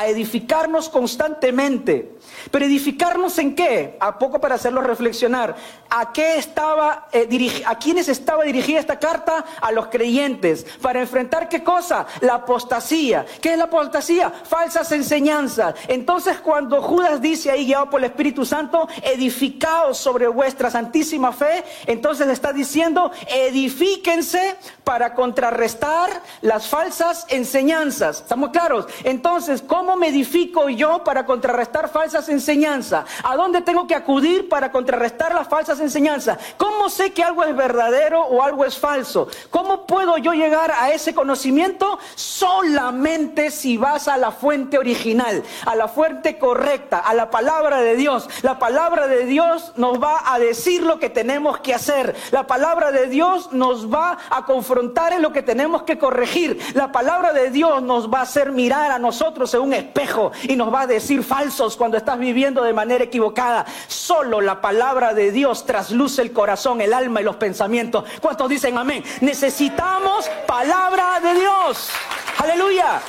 [0.00, 2.16] a edificarnos constantemente.
[2.50, 3.98] Pero edificarnos en qué?
[4.00, 5.54] A poco para hacerlo reflexionar.
[5.90, 9.44] ¿A qué estaba eh, a quiénes estaba dirigida esta carta?
[9.60, 10.64] A los creyentes.
[10.80, 12.06] Para enfrentar qué cosa?
[12.22, 13.26] La apostasía.
[13.42, 14.30] ¿Qué es la apostasía?
[14.30, 15.74] Falsas enseñanzas.
[15.86, 21.62] Entonces cuando Judas dice ahí guiado por el Espíritu Santo, edificaos sobre vuestra santísima fe,
[21.86, 28.22] entonces está diciendo, edifíquense para contrarrestar las falsas enseñanzas.
[28.22, 28.86] ¿Estamos claros?
[29.04, 33.04] Entonces, ¿cómo me edifico yo para contrarrestar falsas enseñanzas?
[33.22, 36.38] ¿A dónde tengo que acudir para contrarrestar las falsas enseñanzas?
[36.56, 39.28] ¿Cómo sé que algo es verdadero o algo es falso?
[39.50, 41.98] ¿Cómo puedo yo llegar a ese conocimiento?
[42.14, 47.96] Solamente si vas a la fuente original, a la fuente correcta, a la palabra de
[47.96, 48.28] Dios.
[48.42, 52.16] La palabra de Dios nos va a decir lo que tenemos que hacer.
[52.30, 56.60] La palabra de Dios nos va a confrontar en lo que tenemos que corregir.
[56.74, 60.72] La palabra de Dios nos va a hacer mirar a nosotros un espejo y nos
[60.72, 63.66] va a decir falsos cuando estás viviendo de manera equivocada.
[63.88, 68.04] Solo la palabra de Dios trasluce el corazón, el alma y los pensamientos.
[68.20, 69.02] ¿Cuántos dicen amén?
[69.20, 71.90] Necesitamos palabra de Dios.
[72.38, 73.00] Aleluya.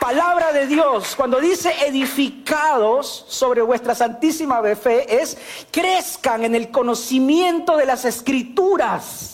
[0.00, 5.38] palabra de Dios, cuando dice edificados sobre vuestra santísima fe, es
[5.70, 9.29] crezcan en el conocimiento de las escrituras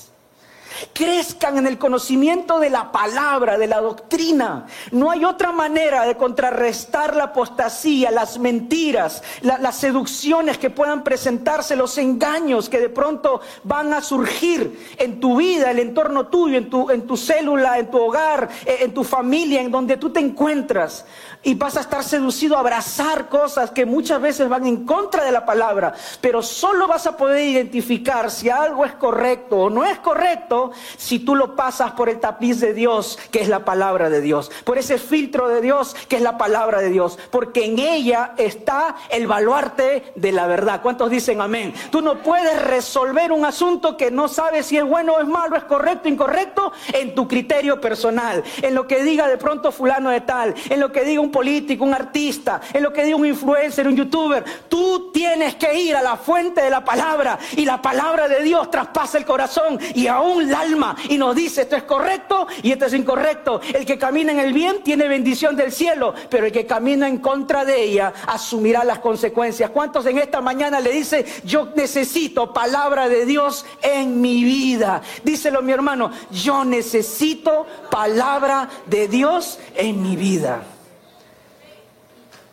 [0.92, 4.66] crezcan en el conocimiento de la palabra, de la doctrina.
[4.90, 11.76] No hay otra manera de contrarrestar la apostasía, las mentiras, las seducciones que puedan presentarse,
[11.76, 16.70] los engaños que de pronto van a surgir en tu vida, el entorno tuyo, en
[16.70, 20.20] tu, en tu célula, en tu hogar, eh, en tu familia, en donde tú te
[20.20, 21.04] encuentras
[21.46, 25.30] y vas a estar seducido a abrazar cosas que muchas veces van en contra de
[25.30, 29.96] la palabra, pero solo vas a poder identificar si algo es correcto o no es
[30.00, 34.20] correcto si tú lo pasas por el tapiz de Dios, que es la palabra de
[34.20, 38.32] Dios, por ese filtro de Dios, que es la palabra de Dios, porque en ella
[38.38, 40.82] está el baluarte de la verdad.
[40.82, 41.72] ¿Cuántos dicen amén?
[41.92, 45.54] Tú no puedes resolver un asunto que no sabes si es bueno o es malo,
[45.54, 50.10] es correcto o incorrecto, en tu criterio personal, en lo que diga de pronto fulano
[50.10, 53.26] de tal, en lo que diga un político, un artista, en lo que diga un
[53.26, 54.42] influencer, un youtuber.
[54.70, 58.70] Tú tienes que ir a la fuente de la palabra y la palabra de Dios
[58.70, 62.86] traspasa el corazón y aún el alma y nos dice esto es correcto y esto
[62.86, 63.60] es incorrecto.
[63.74, 67.18] El que camina en el bien tiene bendición del cielo, pero el que camina en
[67.18, 69.68] contra de ella asumirá las consecuencias.
[69.68, 75.02] ¿Cuántos en esta mañana le dice yo necesito palabra de Dios en mi vida?
[75.22, 80.62] Díselo mi hermano, yo necesito palabra de Dios en mi vida.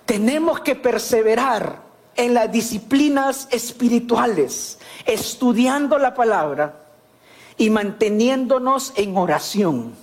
[0.05, 1.81] Tenemos que perseverar
[2.15, 6.83] en las disciplinas espirituales, estudiando la palabra
[7.57, 9.95] y manteniéndonos en oración.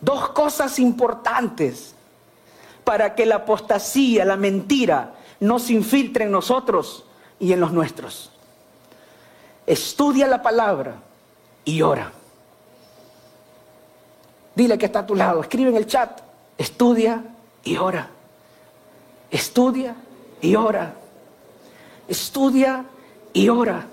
[0.00, 1.94] Dos cosas importantes
[2.84, 7.04] para que la apostasía, la mentira, no se infiltre en nosotros
[7.38, 8.30] y en los nuestros.
[9.66, 10.96] Estudia la palabra
[11.64, 12.12] y ora.
[14.54, 16.20] Dile que está a tu lado, escribe en el chat,
[16.56, 17.22] estudia
[17.64, 18.10] y ora.
[19.30, 19.94] Estudia
[20.40, 20.94] y ora.
[22.08, 22.84] Estudia
[23.32, 23.86] y ora.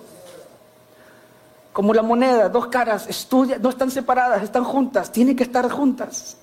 [1.71, 6.37] Como la moneda, dos caras, estudia, no están separadas, están juntas, tienen que estar juntas.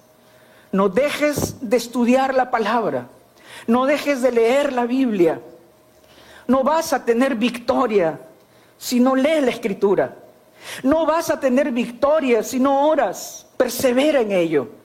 [0.72, 3.06] No dejes de estudiar la palabra,
[3.66, 5.40] no dejes de leer la Biblia.
[6.48, 8.18] No vas a tener victoria
[8.76, 10.16] si no lees la escritura.
[10.82, 13.46] No vas a tener victoria si no oras.
[13.56, 14.79] Persevera en ello.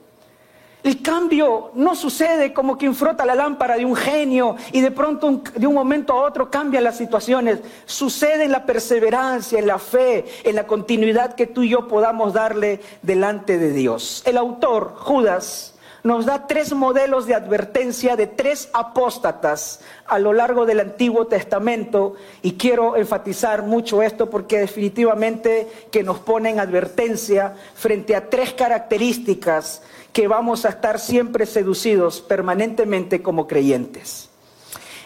[0.86, 5.42] El cambio no sucede como quien frota la lámpara de un genio y de pronto
[5.56, 7.58] de un momento a otro cambian las situaciones.
[7.86, 12.34] Sucede en la perseverancia, en la fe, en la continuidad que tú y yo podamos
[12.34, 14.22] darle delante de Dios.
[14.26, 20.66] El autor, Judas, nos da tres modelos de advertencia de tres apóstatas a lo largo
[20.66, 27.56] del Antiguo Testamento y quiero enfatizar mucho esto porque definitivamente que nos pone en advertencia
[27.74, 34.30] frente a tres características que vamos a estar siempre seducidos permanentemente como creyentes.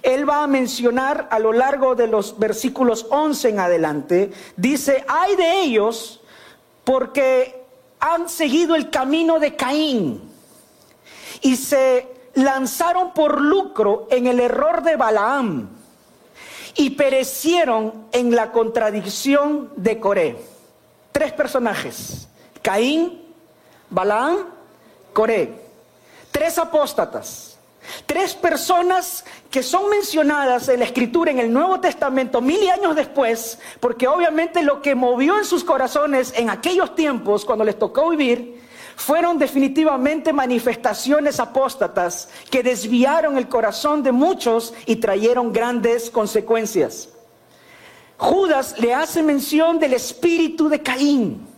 [0.02, 5.36] Él va a mencionar a lo largo de los versículos 11 en adelante, dice, hay
[5.36, 6.20] de ellos
[6.84, 7.64] porque
[7.98, 10.22] han seguido el camino de Caín
[11.42, 15.68] y se lanzaron por lucro en el error de Balaam
[16.76, 20.36] y perecieron en la contradicción de Coré.
[21.12, 22.28] Tres personajes,
[22.62, 23.20] Caín,
[23.90, 24.59] Balaam
[25.12, 25.52] Coré,
[26.30, 27.58] tres apóstatas,
[28.06, 33.58] tres personas que son mencionadas en la escritura en el Nuevo Testamento mil años después,
[33.80, 38.60] porque obviamente lo que movió en sus corazones en aquellos tiempos, cuando les tocó vivir,
[38.96, 47.08] fueron definitivamente manifestaciones apóstatas que desviaron el corazón de muchos y trajeron grandes consecuencias.
[48.18, 51.49] Judas le hace mención del espíritu de Caín.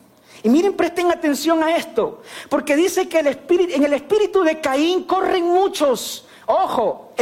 [0.43, 5.45] Y miren, presten atención a esto, porque dice que en el espíritu de Caín corren
[5.45, 6.27] muchos.
[6.47, 7.13] Ojo,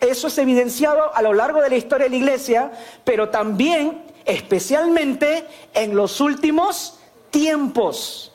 [0.00, 2.72] eso es evidenciado a lo largo de la historia de la iglesia,
[3.04, 6.98] pero también, especialmente, en los últimos
[7.30, 8.32] tiempos.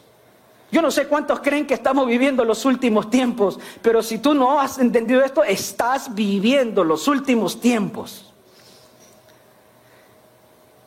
[0.72, 4.62] Yo no sé cuántos creen que estamos viviendo los últimos tiempos, pero si tú no
[4.62, 8.31] has entendido esto, estás viviendo los últimos tiempos.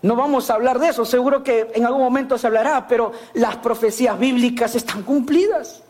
[0.04, 3.56] No vamos a hablar de eso, seguro que en algún momento se hablará, pero las
[3.56, 5.82] profecías bíblicas están cumplidas.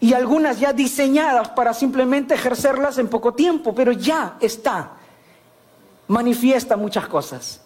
[0.00, 4.92] Y algunas ya diseñadas para simplemente ejercerlas en poco tiempo, pero ya está.
[6.06, 7.60] Manifiesta muchas cosas.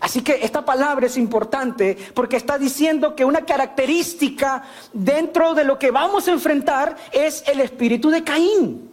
[0.00, 5.76] Así que esta palabra es importante porque está diciendo que una característica dentro de lo
[5.76, 8.92] que vamos a enfrentar es el espíritu de Caín.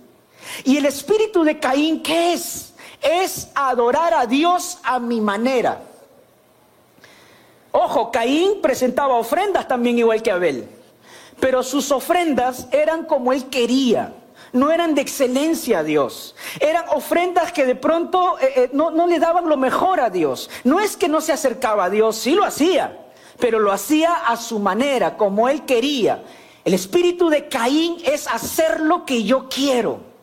[0.64, 2.72] ¿Y el espíritu de Caín qué es?
[3.02, 5.82] Es adorar a Dios a mi manera.
[7.72, 10.68] Ojo, Caín presentaba ofrendas también igual que Abel.
[11.40, 14.14] pero sus ofrendas eran como él quería.
[14.54, 16.34] No eran de excelencia a Dios.
[16.62, 20.50] Eran ofrendas que de pronto eh, eh, no, no le daban lo mejor a Dios.
[20.64, 22.98] No es que no se acercaba a Dios, sí lo hacía,
[23.38, 26.24] pero lo hacía a su manera, como él quería.
[26.64, 30.15] El espíritu de Caín es hacer lo que yo quiero.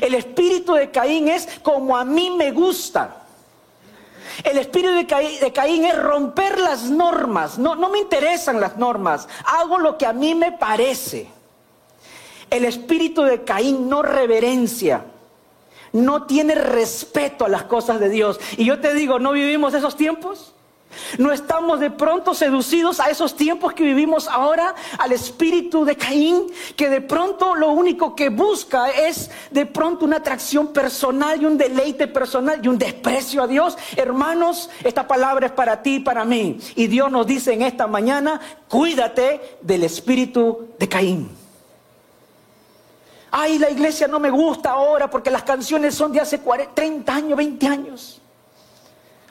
[0.00, 3.24] El espíritu de Caín es como a mí me gusta.
[4.42, 7.58] El espíritu de Caín, es romper las normas.
[7.58, 9.28] No, no me interesan las normas.
[9.44, 11.28] Hago lo que a mí me parece.
[12.50, 15.04] El espíritu de Caín no reverencia.
[15.92, 18.40] No tiene respeto a las cosas de Dios.
[18.56, 20.53] Y yo te digo, ¿no vivimos esos tiempos?
[21.18, 26.46] No estamos de pronto seducidos a esos tiempos que vivimos ahora, al espíritu de Caín,
[26.76, 31.58] que de pronto lo único que busca es de pronto una atracción personal y un
[31.58, 33.76] deleite personal y un desprecio a Dios.
[33.96, 36.58] Hermanos, esta palabra es para ti y para mí.
[36.74, 41.44] Y Dios nos dice en esta mañana, cuídate del espíritu de Caín.
[43.36, 47.36] Ay, la iglesia no me gusta ahora porque las canciones son de hace 30 años,
[47.36, 48.20] 20 años.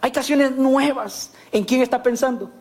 [0.03, 1.31] Hay canciones nuevas.
[1.49, 2.51] ¿En quién está pensando?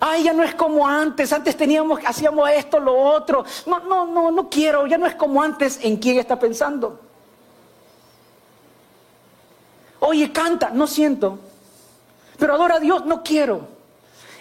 [0.00, 1.32] Ay, ya no es como antes.
[1.32, 3.44] Antes teníamos, hacíamos esto, lo otro.
[3.66, 4.84] No, no, no, no quiero.
[4.88, 5.78] Ya no es como antes.
[5.80, 6.98] ¿En quién está pensando?
[10.00, 10.70] Oye, canta.
[10.70, 11.38] No siento.
[12.36, 13.06] Pero adora a Dios.
[13.06, 13.68] No quiero.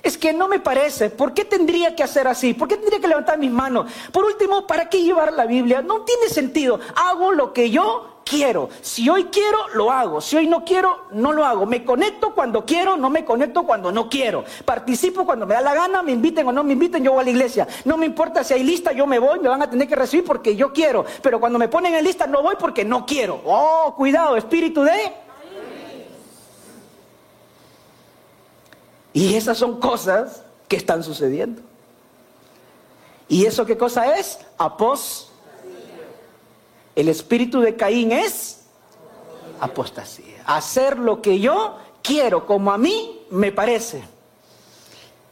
[0.02, 1.12] Es que no me parece.
[1.12, 2.56] ¿Por qué tendría que hacer así?
[2.56, 3.86] ¿Por qué tendría que levantar mis manos?
[4.12, 5.84] Por último, ¿para qué llevar la Biblia?
[5.84, 6.80] No tiene sentido.
[6.96, 8.70] Hago lo que yo quiero.
[8.82, 10.22] Si hoy quiero, lo hago.
[10.22, 11.66] Si hoy no quiero, no lo hago.
[11.66, 14.44] Me conecto cuando quiero, no me conecto cuando no quiero.
[14.66, 17.24] Participo cuando me da la gana, me inviten o no me inviten, yo voy a
[17.26, 17.68] la iglesia.
[17.86, 20.26] No me importa si hay lista, yo me voy, me van a tener que recibir
[20.26, 21.06] porque yo quiero.
[21.22, 23.42] Pero cuando me ponen en lista, no voy porque no quiero.
[23.46, 25.14] Oh, cuidado, espíritu de...
[29.14, 31.62] Y esas son cosas que están sucediendo.
[33.28, 34.40] ¿Y eso qué cosa es?
[34.58, 35.31] Após
[36.96, 38.62] el espíritu de Caín es
[39.60, 40.44] apostasía.
[40.46, 44.04] Hacer lo que yo quiero, como a mí me parece.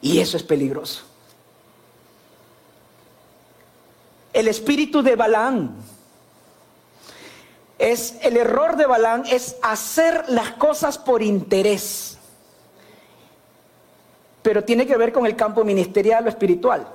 [0.02, 1.04] Y eso es peligroso.
[4.32, 5.76] El espíritu de Balán
[7.80, 12.18] es el error de Balán es hacer las cosas por interés.
[14.42, 16.88] Pero tiene que ver con el campo ministerial o espiritual.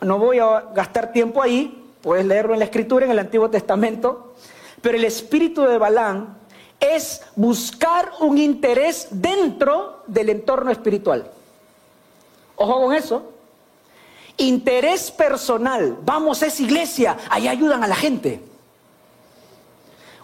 [0.00, 4.32] No voy a gastar tiempo ahí, Puedes leerlo en la escritura, en el Antiguo Testamento.
[4.80, 6.38] Pero el espíritu de Balán
[6.80, 11.30] es buscar un interés dentro del entorno espiritual.
[12.56, 13.30] Ojo con eso.
[14.38, 15.98] Interés personal.
[16.02, 18.42] Vamos a esa iglesia, ahí ayudan a la gente.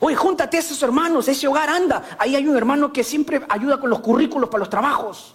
[0.00, 2.16] Oye, júntate a esos hermanos, ese hogar anda.
[2.18, 5.34] Ahí hay un hermano que siempre ayuda con los currículos para los trabajos.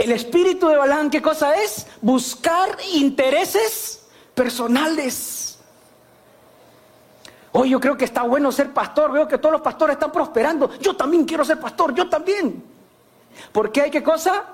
[0.00, 1.86] El espíritu de Balán, ¿qué cosa es?
[2.00, 5.58] Buscar intereses personales.
[7.52, 10.70] Hoy yo creo que está bueno ser pastor, veo que todos los pastores están prosperando.
[10.78, 12.64] Yo también quiero ser pastor, yo también.
[13.52, 14.46] ¿Por qué hay qué cosa?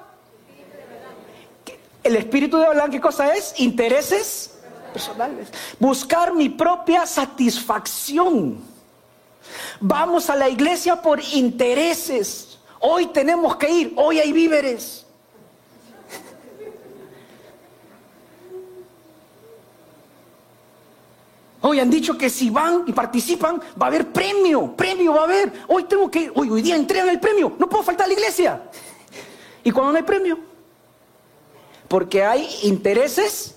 [2.02, 3.54] El espíritu de Balán, ¿qué cosa es?
[3.60, 4.58] Intereses
[4.92, 5.52] personales.
[5.78, 8.58] Buscar mi propia satisfacción.
[9.78, 12.58] Vamos a la iglesia por intereses.
[12.80, 15.05] Hoy tenemos que ir, hoy hay víveres.
[21.68, 25.24] Hoy han dicho que si van y participan va a haber premio, premio va a
[25.24, 25.52] haber.
[25.66, 28.62] Hoy tengo que, hoy, hoy día entregan el premio, no puedo faltar a la iglesia.
[29.64, 30.38] ¿Y cuando no hay premio?
[31.88, 33.56] Porque hay intereses.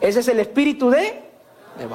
[0.00, 1.24] Ese es el espíritu de,
[1.76, 1.88] de.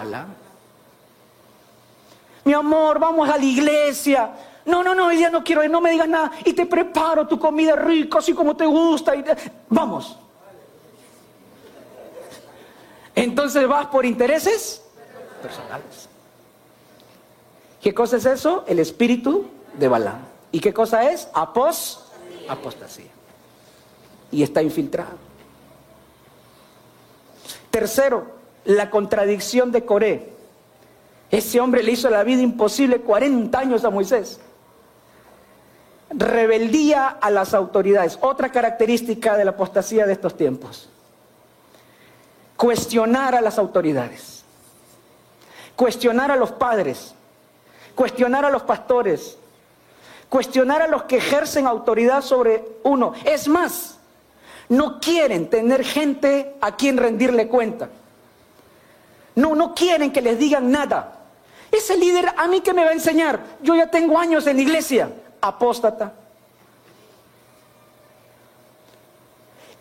[2.43, 4.29] Mi amor, vamos a la iglesia.
[4.65, 6.33] No, no, no, hoy día no quiero, no me digas nada.
[6.43, 9.15] Y te preparo tu comida rica, así como te gusta.
[9.15, 9.23] Y
[9.69, 10.17] Vamos.
[13.15, 14.80] Entonces vas por intereses
[15.41, 16.09] personales.
[17.81, 18.63] ¿Qué cosa es eso?
[18.67, 20.19] El espíritu de Balaam.
[20.51, 21.27] ¿Y qué cosa es?
[21.33, 22.05] Apos,
[22.47, 23.09] apostasía.
[24.31, 25.17] Y está infiltrado.
[27.71, 28.27] Tercero,
[28.65, 30.29] la contradicción de Coré.
[31.31, 34.39] Ese hombre le hizo la vida imposible 40 años a Moisés.
[36.09, 38.19] Rebeldía a las autoridades.
[38.21, 40.89] Otra característica de la apostasía de estos tiempos.
[42.57, 44.40] Cuestionar a las autoridades
[45.81, 47.15] cuestionar a los padres,
[47.95, 49.35] cuestionar a los pastores,
[50.29, 53.13] cuestionar a los que ejercen autoridad sobre uno.
[53.25, 53.97] Es más,
[54.69, 57.89] no quieren tener gente a quien rendirle cuenta.
[59.33, 61.17] No, no quieren que les digan nada.
[61.71, 63.39] Ese líder a mí que me va a enseñar.
[63.63, 65.09] Yo ya tengo años en la iglesia.
[65.41, 66.13] Apóstata.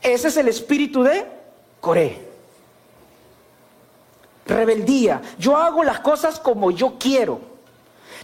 [0.01, 1.27] Ese es el espíritu de
[1.79, 2.30] Coré.
[4.51, 5.23] Rebeldía.
[5.39, 7.41] Yo hago las cosas como yo quiero.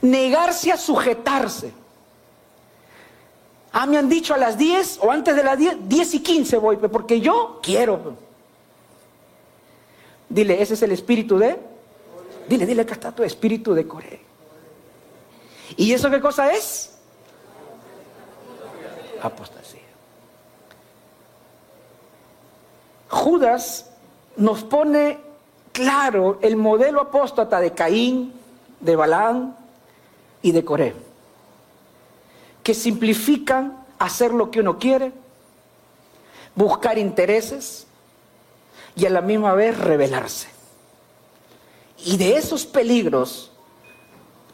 [0.03, 1.73] Negarse a sujetarse.
[3.73, 6.57] Ah, me han dicho a las 10 o antes de las 10, 10 y 15
[6.59, 8.17] voy, porque yo quiero.
[10.29, 11.59] Dile, ese es el espíritu de.
[12.49, 14.21] Dile, dile que está tu espíritu de Coré.
[15.77, 16.99] ¿Y eso qué cosa es?
[19.23, 19.81] Apostasía.
[23.09, 23.91] Judas
[24.37, 25.26] nos pone
[25.77, 28.33] claro el modelo apóstata de Caín,
[28.81, 29.55] de Balán
[30.41, 30.95] y de Coré,
[32.63, 35.13] que simplifican hacer lo que uno quiere,
[36.55, 37.87] buscar intereses
[38.97, 40.49] y a la misma vez rebelarse.
[41.99, 43.53] Y de esos peligros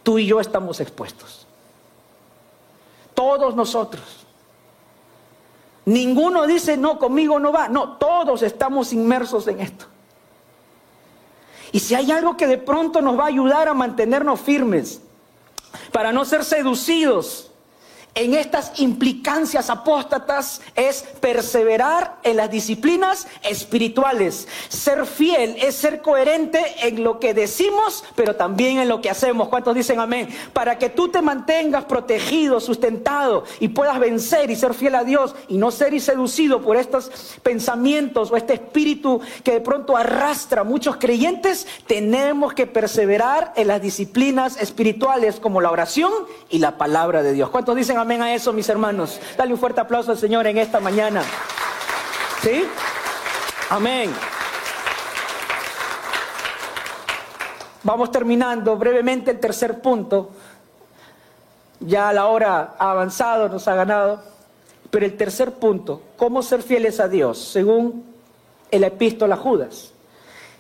[0.03, 1.47] tú y yo estamos expuestos.
[3.15, 4.27] Todos nosotros.
[5.85, 7.69] Ninguno dice, no, conmigo no va.
[7.69, 9.92] No, todos estamos inmersos en esto.
[11.73, 15.01] Y si hay algo que de pronto nos va a ayudar a mantenernos firmes,
[15.91, 17.52] para no ser seducidos
[18.15, 24.47] en estas implicancias apóstatas es perseverar en las disciplinas espirituales.
[24.69, 29.49] Ser fiel es ser coherente en lo que decimos, pero también en lo que hacemos.
[29.49, 30.29] ¿Cuántos dicen amén?
[30.53, 35.35] Para que tú te mantengas protegido, sustentado y puedas vencer y ser fiel a Dios
[35.49, 37.11] y no ser seducido por estos
[37.43, 43.69] pensamientos o este espíritu que de pronto arrastra a muchos creyentes, tenemos que perseverar en
[43.69, 46.13] las disciplinas espirituales como la oración
[46.49, 47.51] y la palabra de Dios.
[47.51, 49.21] ¿Cuántos dicen amén a eso, mis hermanos.
[49.37, 51.23] Dale un fuerte aplauso al Señor en esta mañana.
[52.43, 52.65] ¿Sí?
[53.71, 54.13] Amén.
[57.85, 60.31] Vamos terminando brevemente el tercer punto.
[61.81, 64.23] Ya la hora ha avanzado, nos ha ganado.
[64.91, 68.05] Pero el tercer punto, cómo ser fieles a Dios, según
[68.71, 69.93] el epístola Judas,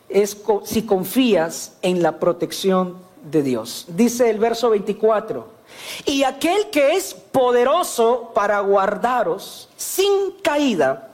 [0.08, 2.96] es si confías en la protección
[3.30, 3.86] de Dios.
[3.88, 5.51] Dice el verso 24,
[6.04, 11.10] y aquel que es poderoso para guardaros sin caída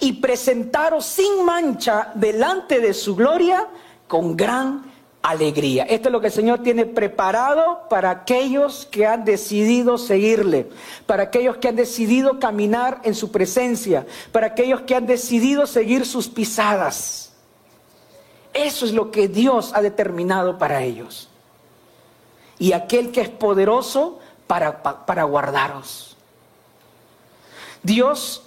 [0.00, 3.68] y presentaros sin mancha delante de su gloria
[4.06, 4.90] con gran
[5.22, 5.84] alegría.
[5.84, 10.68] Esto es lo que el Señor tiene preparado para aquellos que han decidido seguirle,
[11.06, 16.06] para aquellos que han decidido caminar en su presencia, para aquellos que han decidido seguir
[16.06, 17.32] sus pisadas.
[18.52, 21.28] Eso es lo que Dios ha determinado para ellos
[22.58, 26.16] y aquel que es poderoso para, para guardaros.
[27.82, 28.42] Dios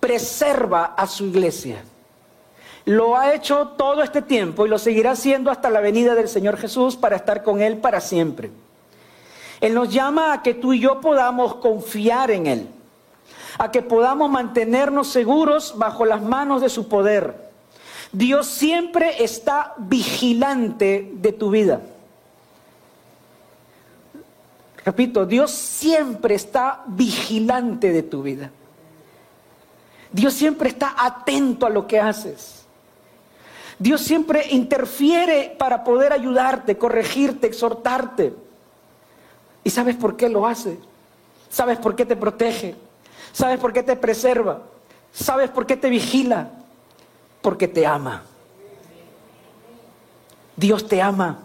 [0.00, 1.84] preserva a su iglesia.
[2.84, 6.56] Lo ha hecho todo este tiempo y lo seguirá haciendo hasta la venida del Señor
[6.56, 8.50] Jesús para estar con Él para siempre.
[9.60, 12.68] Él nos llama a que tú y yo podamos confiar en Él,
[13.58, 17.52] a que podamos mantenernos seguros bajo las manos de su poder.
[18.10, 21.80] Dios siempre está vigilante de tu vida.
[24.84, 28.50] Repito, Dios siempre está vigilante de tu vida.
[30.10, 32.66] Dios siempre está atento a lo que haces.
[33.78, 38.34] Dios siempre interfiere para poder ayudarte, corregirte, exhortarte.
[39.64, 40.78] ¿Y sabes por qué lo hace?
[41.48, 42.74] ¿Sabes por qué te protege?
[43.32, 44.62] ¿Sabes por qué te preserva?
[45.12, 46.50] ¿Sabes por qué te vigila?
[47.40, 48.24] Porque te ama.
[50.56, 51.38] Dios te ama.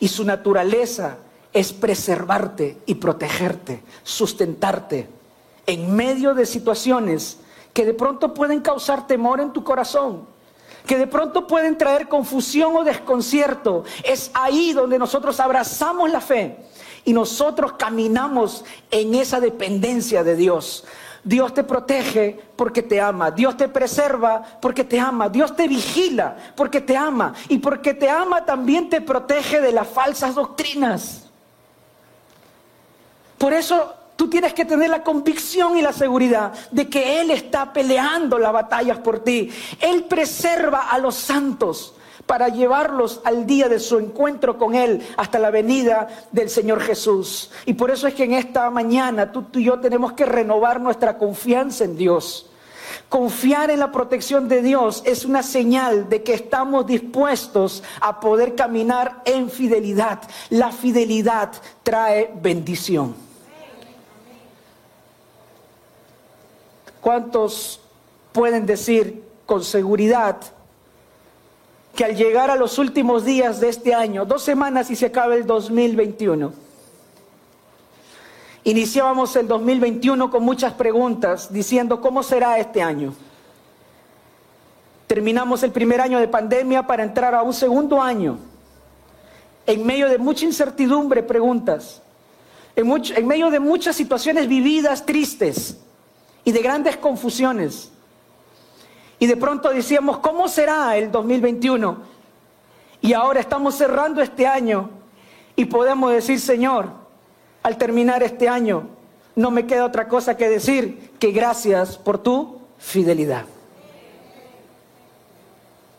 [0.00, 1.16] Y su naturaleza
[1.52, 5.08] es preservarte y protegerte, sustentarte
[5.66, 7.38] en medio de situaciones
[7.72, 10.26] que de pronto pueden causar temor en tu corazón,
[10.86, 13.84] que de pronto pueden traer confusión o desconcierto.
[14.02, 16.56] Es ahí donde nosotros abrazamos la fe
[17.04, 20.84] y nosotros caminamos en esa dependencia de Dios.
[21.22, 23.30] Dios te protege porque te ama.
[23.30, 25.28] Dios te preserva porque te ama.
[25.28, 27.34] Dios te vigila porque te ama.
[27.48, 31.27] Y porque te ama también te protege de las falsas doctrinas.
[33.38, 37.72] Por eso tú tienes que tener la convicción y la seguridad de que Él está
[37.72, 39.50] peleando las batallas por ti.
[39.80, 41.94] Él preserva a los santos
[42.26, 47.50] para llevarlos al día de su encuentro con Él hasta la venida del Señor Jesús.
[47.64, 51.16] Y por eso es que en esta mañana tú, y yo tenemos que renovar nuestra
[51.16, 52.50] confianza en Dios.
[53.08, 58.54] Confiar en la protección de Dios es una señal de que estamos dispuestos a poder
[58.54, 60.20] caminar en fidelidad.
[60.50, 63.27] La fidelidad trae bendición.
[67.08, 67.80] ¿Cuántos
[68.32, 70.36] pueden decir con seguridad
[71.96, 75.34] que al llegar a los últimos días de este año, dos semanas y se acaba
[75.34, 76.52] el 2021,
[78.64, 83.14] Iniciábamos el 2021 con muchas preguntas, diciendo, ¿cómo será este año?
[85.06, 88.36] Terminamos el primer año de pandemia para entrar a un segundo año,
[89.64, 92.02] en medio de mucha incertidumbre, preguntas,
[92.76, 92.86] en,
[93.16, 95.78] en medio de muchas situaciones vividas tristes
[96.48, 97.90] y de grandes confusiones.
[99.18, 101.98] Y de pronto decíamos, ¿cómo será el 2021?
[103.02, 104.88] Y ahora estamos cerrando este año
[105.56, 106.88] y podemos decir, Señor,
[107.62, 108.88] al terminar este año,
[109.36, 113.44] no me queda otra cosa que decir que gracias por tu fidelidad.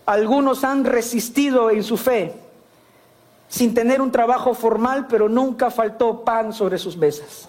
[0.08, 2.34] Algunos han resistido en su fe
[3.48, 7.48] sin tener un trabajo formal, pero nunca faltó pan sobre sus mesas.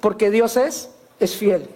[0.00, 1.68] Porque Dios es, es fiel.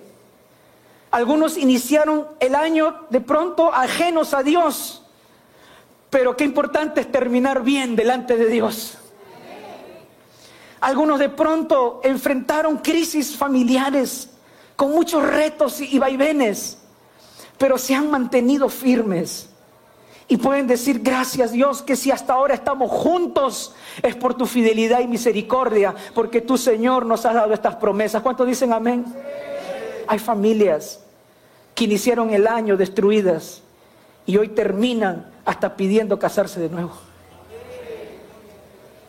[1.11, 5.03] Algunos iniciaron el año de pronto ajenos a Dios,
[6.11, 8.99] pero qué importante es terminar bien delante de Dios.
[10.81, 14.29] Algunos de pronto enfrentaron crisis familiares
[14.77, 16.79] con muchos retos y vaivenes,
[17.59, 19.49] pero se han mantenido firmes.
[20.27, 25.01] Y pueden decir, gracias Dios, que si hasta ahora estamos juntos es por tu fidelidad
[25.01, 28.23] y misericordia, porque tu Señor nos has dado estas promesas.
[28.23, 29.05] ¿Cuántos dicen amén?
[30.07, 31.01] Hay familias
[31.75, 33.63] que iniciaron el año destruidas
[34.25, 36.93] y hoy terminan hasta pidiendo casarse de nuevo.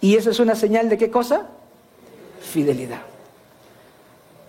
[0.02, 1.48] ¿Y eso es una señal de qué cosa?
[2.42, 3.02] Fidelidad.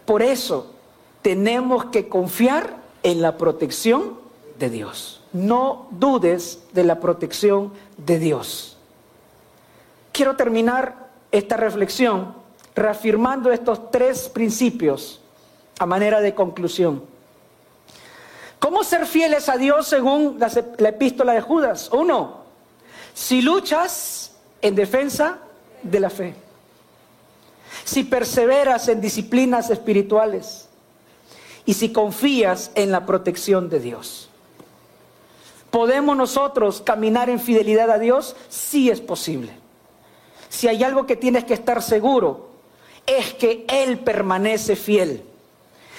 [0.04, 0.74] Por eso
[1.22, 4.18] tenemos que confiar en la protección
[4.58, 5.22] de Dios.
[5.37, 8.78] No dudes de la protección de Dios.
[10.11, 12.34] Quiero terminar esta reflexión
[12.74, 15.20] reafirmando estos tres principios
[15.78, 17.05] a manera de conclusión.
[18.59, 21.91] ¿Cómo ser fieles a Dios según la, epístola de Judas?
[21.93, 22.45] Uno,
[23.12, 24.32] si luchas
[24.62, 25.39] en defensa
[25.82, 26.34] de la fe,
[27.84, 30.70] si perseveras en disciplinas espirituales
[31.66, 34.26] y si confías en la protección de Dios.
[35.77, 38.35] ¿Podemos nosotros caminar en fidelidad a Dios?
[38.49, 39.53] Sí es posible.
[40.49, 42.49] Si hay algo que tienes que estar seguro,
[43.05, 45.22] es que Él permanece fiel.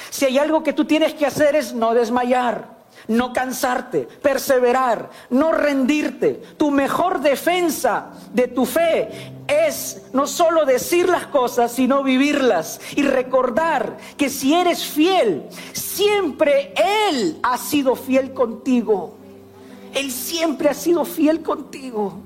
[0.09, 2.69] Si hay algo que tú tienes que hacer es no desmayar,
[3.07, 6.41] no cansarte, perseverar, no rendirte.
[6.57, 13.03] Tu mejor defensa de tu fe es no solo decir las cosas, sino vivirlas y
[13.03, 16.73] recordar que si eres fiel, siempre
[17.11, 19.17] Él ha sido fiel contigo.
[19.97, 22.21] Él siempre ha sido fiel contigo.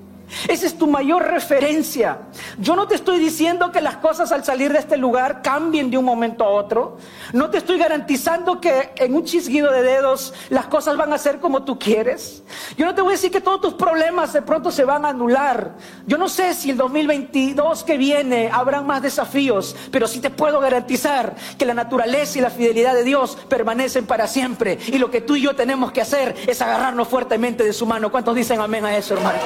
[0.48, 2.20] Esa es tu mayor referencia.
[2.58, 5.98] Yo no te estoy diciendo que las cosas al salir de este lugar cambien de
[5.98, 6.98] un momento a otro.
[7.34, 11.40] No te estoy garantizando que en un chisguido de dedos las cosas van a ser
[11.40, 12.44] como tú quieres.
[12.78, 15.10] Yo no te voy a decir que todos tus problemas de pronto se van a
[15.10, 15.76] anular.
[16.08, 20.60] Yo no sé si el 2022 que viene habrán más desafíos, pero sí te puedo
[20.60, 24.78] garantizar que la naturaleza y la fidelidad de Dios permanecen para siempre.
[24.88, 28.12] Y lo que tú y yo tenemos que hacer es agarrarnos fuertemente de su mano.
[28.12, 29.42] ¿Cuántos dicen amén a eso, hermanos?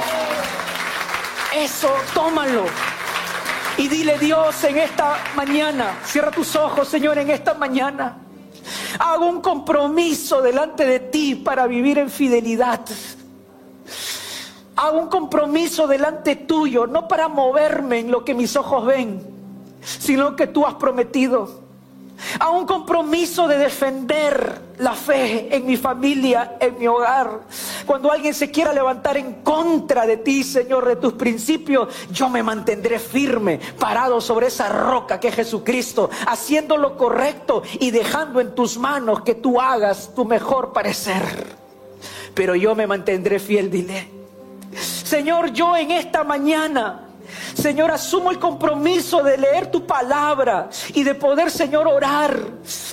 [1.55, 2.65] Eso, tómalo.
[3.77, 8.17] Y dile Dios en esta mañana, cierra tus ojos Señor en esta mañana.
[8.99, 12.81] Hago un compromiso delante de ti para vivir en fidelidad.
[14.75, 19.21] Hago un compromiso delante tuyo, no para moverme en lo que mis ojos ven,
[19.81, 21.64] sino que tú has prometido
[22.39, 27.41] a un compromiso de defender la fe en mi familia, en mi hogar.
[27.85, 32.43] Cuando alguien se quiera levantar en contra de ti, Señor, de tus principios, yo me
[32.43, 38.53] mantendré firme, parado sobre esa roca que es Jesucristo, haciendo lo correcto y dejando en
[38.53, 41.55] tus manos que tú hagas tu mejor parecer.
[42.33, 44.09] Pero yo me mantendré fiel, dile.
[44.75, 47.04] Señor, yo en esta mañana
[47.55, 52.37] Señor, asumo el compromiso de leer tu palabra y de poder, Señor, orar.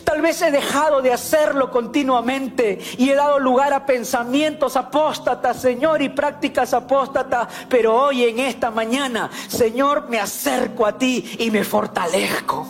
[0.04, 6.00] Tal vez he dejado de hacerlo continuamente y he dado lugar a pensamientos apóstatas, Señor,
[6.00, 7.48] y prácticas apóstatas.
[7.68, 12.66] Pero hoy en esta mañana, Señor, me acerco a ti y me fortalezco.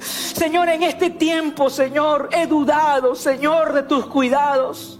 [0.00, 4.98] Señor, en este tiempo, Señor, he dudado, Señor, de tus cuidados.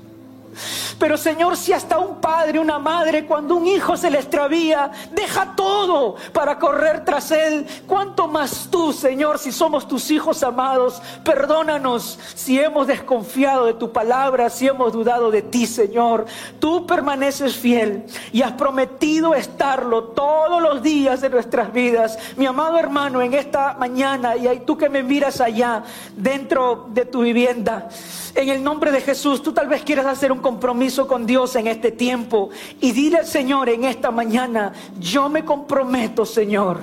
[0.99, 5.55] Pero Señor, si hasta un padre, una madre, cuando un hijo se le extravía, deja
[5.57, 11.01] todo para correr tras él, ¿cuánto más tú, Señor, si somos tus hijos amados?
[11.25, 16.27] Perdónanos si hemos desconfiado de tu palabra, si hemos dudado de ti, Señor.
[16.61, 22.19] Tú permaneces fiel y has prometido estarlo todos los días de nuestras vidas.
[22.37, 25.83] Mi amado hermano, en esta mañana, y tú que me miras allá,
[26.17, 27.89] dentro de tu vivienda,
[28.35, 31.67] en el nombre de Jesús, tú tal vez quieras hacer un compromiso con Dios en
[31.67, 36.81] este tiempo y dile al Señor en esta mañana, yo me comprometo, Señor,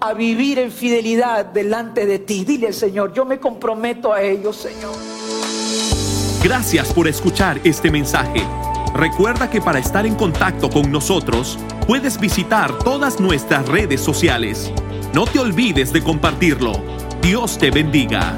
[0.00, 2.44] a vivir en fidelidad delante de ti.
[2.44, 4.94] Dile, Señor, yo me comprometo a ellos, Señor.
[6.42, 8.46] Gracias por escuchar este mensaje.
[8.94, 14.72] Recuerda que para estar en contacto con nosotros, puedes visitar todas nuestras redes sociales.
[15.14, 16.72] No te olvides de compartirlo.
[17.20, 18.34] Dios te bendiga.